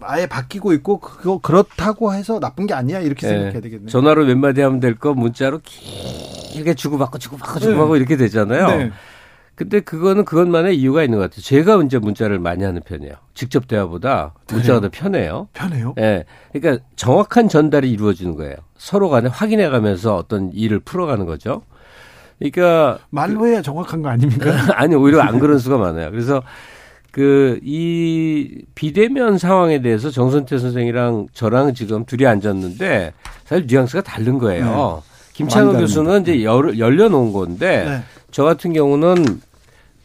아예 0.00 0.26
바뀌고 0.26 0.72
있고 0.72 0.98
그거 1.00 1.38
그렇다고 1.38 2.14
해서 2.14 2.40
나쁜 2.40 2.66
게 2.66 2.74
아니야 2.74 2.98
이렇게 3.00 3.26
예. 3.26 3.30
생각해야 3.32 3.60
되겠네요. 3.60 3.88
전화로 3.88 4.24
몇 4.24 4.38
마디 4.38 4.60
하면 4.62 4.80
될 4.80 4.96
거 4.96 5.12
문자로 5.14 5.60
길게 5.62 6.74
주고받고 6.74 7.18
주고받고 7.18 7.60
주고받고 7.60 7.96
이렇게 7.96 8.16
되잖아요. 8.16 8.66
네. 8.68 8.90
근데 9.54 9.80
그거는 9.80 10.24
그것만의 10.24 10.76
이유가 10.78 11.02
있는 11.02 11.18
것 11.18 11.24
같아요. 11.30 11.42
제가 11.42 11.82
이제 11.84 11.98
문자를 11.98 12.38
많이 12.38 12.64
하는 12.64 12.80
편이에요. 12.82 13.12
직접 13.34 13.68
대화보다 13.68 14.34
문자가 14.50 14.80
더 14.80 14.88
편해요. 14.90 15.48
편해요. 15.52 15.94
예. 15.98 16.24
그러니까 16.52 16.84
정확한 16.96 17.48
전달이 17.48 17.90
이루어지는 17.90 18.34
거예요. 18.34 18.56
서로 18.76 19.08
간에 19.10 19.28
확인해 19.28 19.68
가면서 19.68 20.16
어떤 20.16 20.50
일을 20.52 20.80
풀어가는 20.80 21.26
거죠. 21.26 21.62
그러니까 22.38 22.98
말로 23.10 23.46
해야 23.46 23.62
정확한 23.62 24.02
거 24.02 24.08
아닙니까? 24.08 24.50
아니 24.74 24.94
오히려 24.94 25.20
안 25.20 25.38
그런 25.38 25.58
수가 25.58 25.76
많아요. 25.78 26.10
그래서 26.10 26.42
그 27.12 27.60
이 27.62 28.62
비대면 28.74 29.36
상황에 29.38 29.82
대해서 29.82 30.10
정선태 30.10 30.58
선생이랑 30.58 31.28
저랑 31.34 31.74
지금 31.74 32.04
둘이 32.06 32.26
앉았는데 32.26 33.12
사실 33.44 33.66
뉘앙스가 33.68 34.02
다른 34.02 34.38
거예요. 34.38 35.02
김창호 35.34 35.72
많이 35.72 35.84
교수는 35.84 36.22
이제 36.22 36.42
열, 36.42 36.78
열려놓은 36.78 37.32
건데 37.32 37.84
네. 37.86 38.02
저 38.32 38.42
같은 38.44 38.72
경우는 38.72 39.40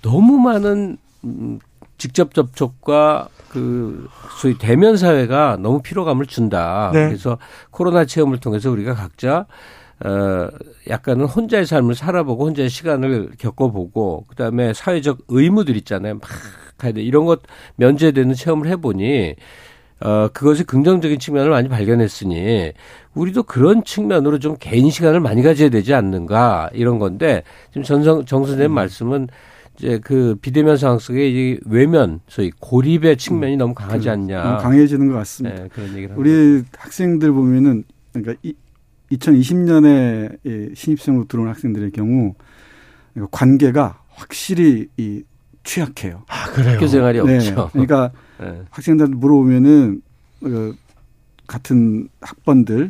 너무 0.03 0.37
많은 0.37 0.97
음, 1.23 1.59
직접 1.97 2.33
접촉과 2.33 3.29
그 3.49 4.07
소위 4.39 4.57
대면 4.57 4.97
사회가 4.97 5.57
너무 5.59 5.81
피로감을 5.81 6.27
준다. 6.27 6.91
네. 6.93 7.07
그래서 7.07 7.39
코로나 7.71 8.05
체험을 8.05 8.39
통해서 8.39 8.69
우리가 8.69 8.93
각자 8.93 9.47
어 10.05 10.49
약간은 10.87 11.25
혼자의 11.25 11.65
삶을 11.65 11.95
살아보고 11.95 12.45
혼자의 12.45 12.69
시간을 12.69 13.31
겪어보고 13.39 14.25
그다음에 14.27 14.73
사회적 14.73 15.19
의무들 15.29 15.75
있잖아요. 15.77 16.15
막 16.15 16.21
가야 16.77 16.91
돼. 16.91 17.01
이런 17.01 17.25
것 17.25 17.41
면제되는 17.77 18.35
체험을 18.35 18.67
해보니 18.67 19.35
어 19.99 20.29
그것의 20.31 20.65
긍정적인 20.65 21.19
측면을 21.19 21.49
많이 21.49 21.69
발견했으니 21.69 22.71
우리도 23.15 23.43
그런 23.43 23.83
측면으로 23.83 24.37
좀 24.37 24.55
개인 24.59 24.91
시간을 24.91 25.19
많이 25.19 25.41
가져야 25.41 25.69
되지 25.69 25.93
않는가 25.95 26.69
이런 26.73 26.99
건데 26.99 27.43
지금 27.69 27.83
전성 27.83 28.25
정 28.25 28.45
선생님 28.45 28.71
말씀은 28.73 29.27
이제 29.77 29.99
그 30.03 30.35
비대면 30.41 30.77
상황 30.77 30.99
속에 30.99 31.29
이 31.29 31.59
외면 31.65 32.19
소위 32.27 32.51
고립의 32.59 33.17
측면이 33.17 33.57
너무 33.57 33.73
강하지 33.73 34.09
않냐. 34.09 34.43
너무 34.43 34.57
강해지는 34.61 35.07
것 35.07 35.13
같습니다. 35.15 35.63
네, 35.63 35.69
그런 35.69 35.89
얘기를 35.89 36.15
합니다. 36.15 36.19
우리 36.19 36.63
학생들 36.77 37.31
보면은 37.31 37.83
그러니까 38.11 38.35
이, 38.41 38.53
2020년에 39.11 40.37
이 40.45 40.75
신입생으로 40.75 41.25
들어온 41.27 41.47
학생들의 41.47 41.91
경우 41.91 42.33
관계가 43.31 44.01
확실히 44.09 44.87
이 44.97 45.21
취약해요. 45.63 46.23
아, 46.27 46.45
그래요? 46.51 46.75
학교 46.75 46.87
생활이 46.87 47.21
네. 47.23 47.37
없죠. 47.37 47.69
그러니까 47.71 48.11
네. 48.39 48.63
학생들 48.69 49.07
물어보면은 49.07 50.01
그 50.41 50.75
같은 51.47 52.09
학번들 52.21 52.89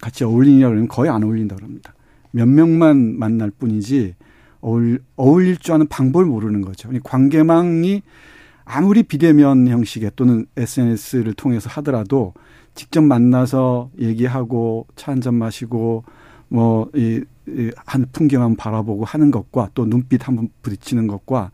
같이 0.00 0.24
어울리냐 0.24 0.68
그러면 0.68 0.88
거의 0.88 1.10
안 1.10 1.22
어울린다 1.24 1.56
그럽니다. 1.56 1.94
몇 2.30 2.46
명만 2.48 3.18
만날 3.18 3.50
뿐이지 3.50 4.14
어울, 4.60 5.00
어울릴 5.16 5.56
줄 5.58 5.74
아는 5.74 5.86
방법을 5.88 6.26
모르는 6.26 6.62
거죠. 6.62 6.90
관계망이 7.02 8.02
아무리 8.64 9.02
비대면 9.02 9.66
형식의 9.68 10.12
또는 10.14 10.46
SNS를 10.56 11.34
통해서 11.34 11.68
하더라도 11.70 12.32
직접 12.74 13.02
만나서 13.02 13.90
얘기하고 13.98 14.86
차 14.96 15.12
한 15.12 15.20
잔 15.20 15.34
마시고 15.34 16.04
뭐이한 16.48 18.06
풍경 18.12 18.42
한번 18.42 18.56
바라보고 18.56 19.04
하는 19.04 19.30
것과 19.30 19.70
또 19.74 19.84
눈빛 19.86 20.26
한번 20.28 20.48
부딪히는 20.62 21.06
것과 21.06 21.50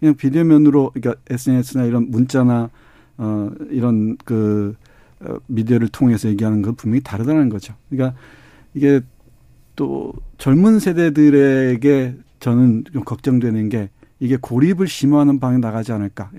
그냥 0.00 0.14
비대면으로 0.14 0.92
그러니까 0.94 1.20
SNS나 1.30 1.84
이런 1.84 2.10
문자나 2.10 2.70
어 3.18 3.50
이런 3.70 4.16
그 4.24 4.74
어, 5.20 5.36
미디어를 5.46 5.88
통해서 5.88 6.28
얘기하는 6.28 6.62
건 6.62 6.74
분명히 6.74 7.02
다르다는 7.02 7.48
거죠. 7.48 7.74
그러니까 7.88 8.18
이게 8.74 9.00
또 9.74 10.12
젊은 10.38 10.78
세대들에게 10.78 12.16
저는 12.40 12.84
좀 12.92 13.04
걱정되는 13.04 13.68
게 13.68 13.90
이게 14.20 14.36
고립을 14.40 14.88
심화하는 14.88 15.40
방향 15.40 15.60
나가지 15.60 15.92
않을까. 15.92 16.30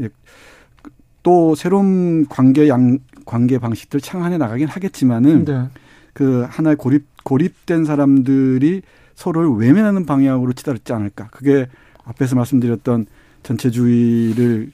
또 1.24 1.56
새로운 1.56 2.26
관계 2.28 2.70
양 2.70 3.00
관계 3.26 3.58
방식들 3.60 4.00
창안해 4.00 4.38
나가긴 4.38 4.67
하겠지만은 4.67 5.46
네. 5.46 5.67
그 6.13 6.46
하나의 6.48 6.78
고립 6.78 7.06
고립된 7.24 7.84
사람들이 7.84 8.82
서로를 9.15 9.50
외면하는 9.50 10.06
방향으로 10.06 10.54
치달지 10.54 10.93
않을까. 10.93 11.28
그게 11.32 11.67
앞에서 12.06 12.36
말씀드렸던 12.36 13.08
전체주의를 13.47 14.71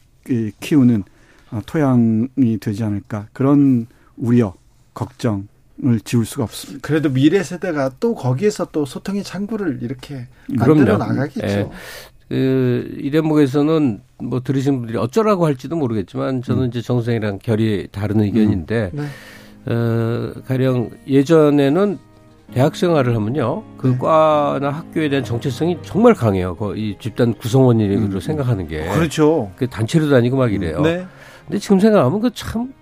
키우는 0.60 1.04
어, 1.52 1.62
토양이 1.66 2.58
되지 2.60 2.84
않을까. 2.84 3.28
그런 3.34 3.88
우려, 4.18 4.54
걱정, 4.94 5.48
을 5.84 6.00
지울 6.02 6.24
수가 6.26 6.44
없습니다. 6.44 6.88
그래도 6.88 7.10
미래 7.10 7.42
세대가 7.42 7.92
또 8.00 8.14
거기에서 8.14 8.66
또 8.72 8.86
소통의 8.86 9.24
창구를 9.24 9.80
이렇게 9.82 10.28
만들어 10.48 10.98
나가겠죠. 10.98 11.46
예. 11.46 11.70
그 11.70 12.14
이 12.34 13.12
대목에서는 13.12 14.02
뭐 14.24 14.42
들으신 14.42 14.78
분들이 14.78 14.98
어쩌라고 14.98 15.46
할지도 15.46 15.76
모르겠지만 15.76 16.42
저는 16.42 16.64
음. 16.64 16.68
이제 16.68 16.82
정선이랑 16.82 17.40
결이 17.40 17.90
다른 17.92 18.22
의견인데 18.22 18.92
음. 18.94 19.10
네. 19.66 19.72
어, 19.72 20.34
가령 20.48 20.92
예전에는 21.08 22.00
대학 22.54 22.76
생활을 22.76 23.16
하면요 23.16 23.64
그 23.78 23.88
네. 23.88 23.98
과나 23.98 24.70
학교에 24.70 25.10
대한 25.10 25.24
정체성이 25.26 25.80
정말 25.82 26.14
강해요. 26.14 26.56
이 26.76 26.96
집단 27.00 27.34
구성원으로 27.34 27.96
음. 27.96 28.20
생각하는 28.20 28.68
게 28.68 28.88
그렇죠. 28.90 29.52
그 29.56 29.68
단체로 29.68 30.10
다니고 30.10 30.38
막 30.38 30.54
이래요. 30.54 30.82
네. 30.82 31.06
근데 31.48 31.58
지금 31.60 31.80
생각하면 31.80 32.22
그참 32.22 32.74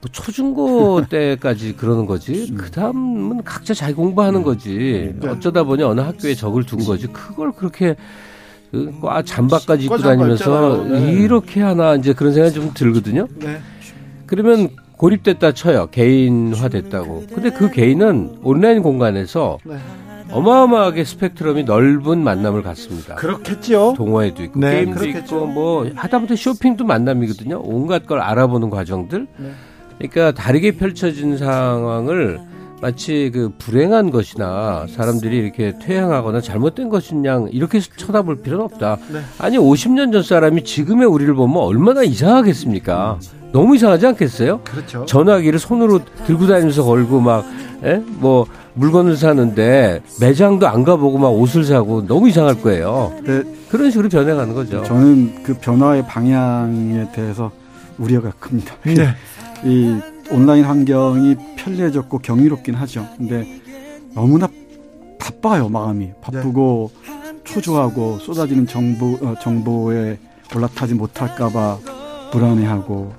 뭐 0.00 0.10
초중고 0.12 1.06
때까지 1.08 1.76
그러는 1.76 2.04
거지. 2.06 2.48
음. 2.50 2.56
그 2.58 2.70
다음은 2.70 3.44
각자 3.44 3.72
자기 3.72 3.94
공부하는 3.94 4.40
음. 4.40 4.44
거지. 4.44 5.14
네. 5.18 5.28
어쩌다 5.28 5.64
보니 5.64 5.82
어느 5.82 6.00
학교에 6.00 6.34
적을 6.34 6.64
둔 6.64 6.84
거지. 6.84 7.06
그걸 7.06 7.52
그렇게 7.52 7.96
그과 8.70 9.22
잠바까지 9.22 9.84
입고 9.84 9.98
다니면서 9.98 10.84
네. 10.84 11.12
이렇게 11.12 11.62
하나 11.62 11.94
이제 11.94 12.12
그런 12.12 12.32
생각이 12.34 12.54
좀 12.54 12.70
들거든요. 12.74 13.26
네. 13.36 13.58
그러면 14.26 14.70
고립됐다 15.02 15.50
쳐요. 15.50 15.88
개인화 15.90 16.68
됐다고. 16.68 17.24
근데 17.34 17.50
그 17.50 17.72
개인은 17.72 18.38
온라인 18.44 18.82
공간에서 18.82 19.58
네. 19.64 19.74
어마어마하게 20.30 21.02
스펙트럼이 21.02 21.64
넓은 21.64 22.22
만남을 22.22 22.62
갖습니다. 22.62 23.16
그렇겠죠. 23.16 23.94
동호회도 23.96 24.44
있고 24.44 24.60
네, 24.60 24.76
게임도 24.76 25.00
그렇겠죠. 25.00 25.20
있고 25.20 25.46
뭐 25.46 25.90
하다못해 25.92 26.36
쇼핑도 26.36 26.84
만남이거든요. 26.84 27.60
온갖 27.64 28.06
걸 28.06 28.20
알아보는 28.20 28.70
과정들. 28.70 29.26
네. 29.38 29.50
그러니까 29.98 30.40
다르게 30.40 30.76
펼쳐진 30.76 31.36
상황을 31.36 32.40
마치 32.82 33.30
그 33.32 33.52
불행한 33.58 34.10
것이나 34.10 34.86
사람들이 34.90 35.36
이렇게 35.36 35.78
퇴행하거나 35.80 36.40
잘못된 36.40 36.88
것이냐 36.88 37.46
이렇게 37.52 37.78
쳐다볼 37.78 38.42
필요는 38.42 38.64
없다. 38.64 38.98
네. 39.12 39.20
아니 39.38 39.56
50년 39.56 40.12
전 40.12 40.24
사람이 40.24 40.64
지금의 40.64 41.06
우리를 41.06 41.32
보면 41.32 41.58
얼마나 41.58 42.02
이상하겠습니까? 42.02 43.20
너무 43.52 43.76
이상하지 43.76 44.08
않겠어요? 44.08 44.62
그렇죠. 44.64 45.06
전화기를 45.06 45.60
손으로 45.60 46.00
들고 46.26 46.48
다니면서 46.48 46.82
걸고 46.82 47.20
막, 47.20 47.44
예? 47.84 48.02
뭐, 48.04 48.46
물건을 48.74 49.16
사는데 49.16 50.02
매장도 50.20 50.66
안 50.66 50.82
가보고 50.82 51.18
막 51.18 51.28
옷을 51.28 51.62
사고 51.62 52.04
너무 52.04 52.30
이상할 52.30 52.62
거예요. 52.62 53.14
네. 53.22 53.42
그런 53.70 53.90
식으로 53.90 54.08
변해가는 54.08 54.54
거죠. 54.54 54.82
저는 54.82 55.44
그 55.44 55.54
변화의 55.54 56.06
방향에 56.06 57.12
대해서 57.12 57.52
우려가 57.98 58.32
큽니다. 58.40 58.74
네. 58.84 59.14
이 59.64 60.00
온라인 60.32 60.64
환경이 60.64 61.36
편리해졌고 61.56 62.18
경이롭긴 62.18 62.74
하죠. 62.74 63.06
근데 63.16 63.60
너무나 64.14 64.48
바빠요 65.18 65.68
마음이 65.68 66.12
바쁘고 66.20 66.90
네. 67.06 67.38
초조하고 67.44 68.18
쏟아지는 68.18 68.66
정보 68.66 69.18
어, 69.20 69.34
정보에 69.40 70.18
올라타지 70.54 70.94
못할까봐 70.94 71.78
불안해하고 72.32 73.12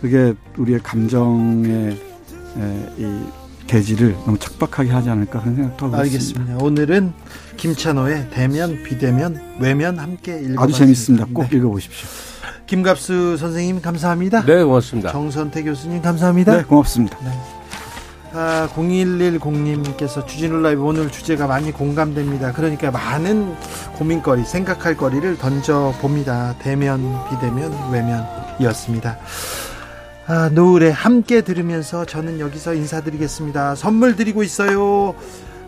그게 0.00 0.34
우리의 0.58 0.80
감정의 0.80 1.90
에, 1.90 2.88
이 2.98 3.22
대지를 3.66 4.14
너무 4.26 4.38
척박하게 4.38 4.90
하지 4.90 5.08
않을까 5.10 5.40
그런 5.40 5.56
생각도 5.56 5.86
하고 5.86 5.96
알겠습니다. 5.96 6.40
있습니다. 6.42 6.64
오늘은 6.64 7.12
김찬호의 7.56 8.28
대면, 8.30 8.82
비대면, 8.84 9.56
외면 9.60 9.98
함께 9.98 10.32
읽어봤습니다. 10.32 10.62
아주 10.62 10.72
재밌습니다. 10.74 11.26
꼭 11.32 11.48
네. 11.48 11.56
읽어보십시오. 11.56 12.08
김갑수 12.66 13.36
선생님 13.36 13.82
감사합니다. 13.82 14.44
네, 14.44 14.62
고맙습니다. 14.62 15.12
정선태 15.12 15.62
교수님 15.62 16.02
감사합니다. 16.02 16.56
네, 16.56 16.62
고맙습니다. 16.64 17.18
네. 17.22 17.30
아, 18.36 18.68
0110님께서 18.74 20.26
주진우 20.26 20.60
라이브 20.60 20.82
오늘 20.82 21.10
주제가 21.10 21.46
많이 21.46 21.70
공감됩니다. 21.70 22.52
그러니까 22.52 22.90
많은 22.90 23.54
고민거리, 23.96 24.44
생각할 24.44 24.96
거리를 24.96 25.38
던져봅니다. 25.38 26.56
대면, 26.58 27.00
비대면, 27.30 27.92
외면이었습니다. 27.92 29.18
아, 30.26 30.48
노을에 30.48 30.90
함께 30.90 31.42
들으면서 31.42 32.04
저는 32.06 32.40
여기서 32.40 32.74
인사드리겠습니다. 32.74 33.76
선물 33.76 34.16
드리고 34.16 34.42
있어요. 34.42 35.14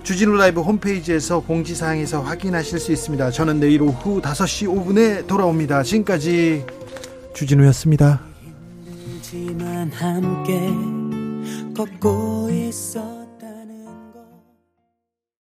주진우 0.06 0.36
라이브 0.36 0.60
홈페이지에서 0.60 1.40
공지사항에서 1.40 2.22
확인하실 2.22 2.78
수 2.78 2.92
있습니다. 2.92 3.32
저는 3.32 3.58
내일 3.58 3.82
오후 3.82 4.20
5시 4.22 4.68
5분에 4.68 5.26
돌아옵니다. 5.26 5.82
지금까지 5.82 6.64
주진우였습니다. 7.34 8.20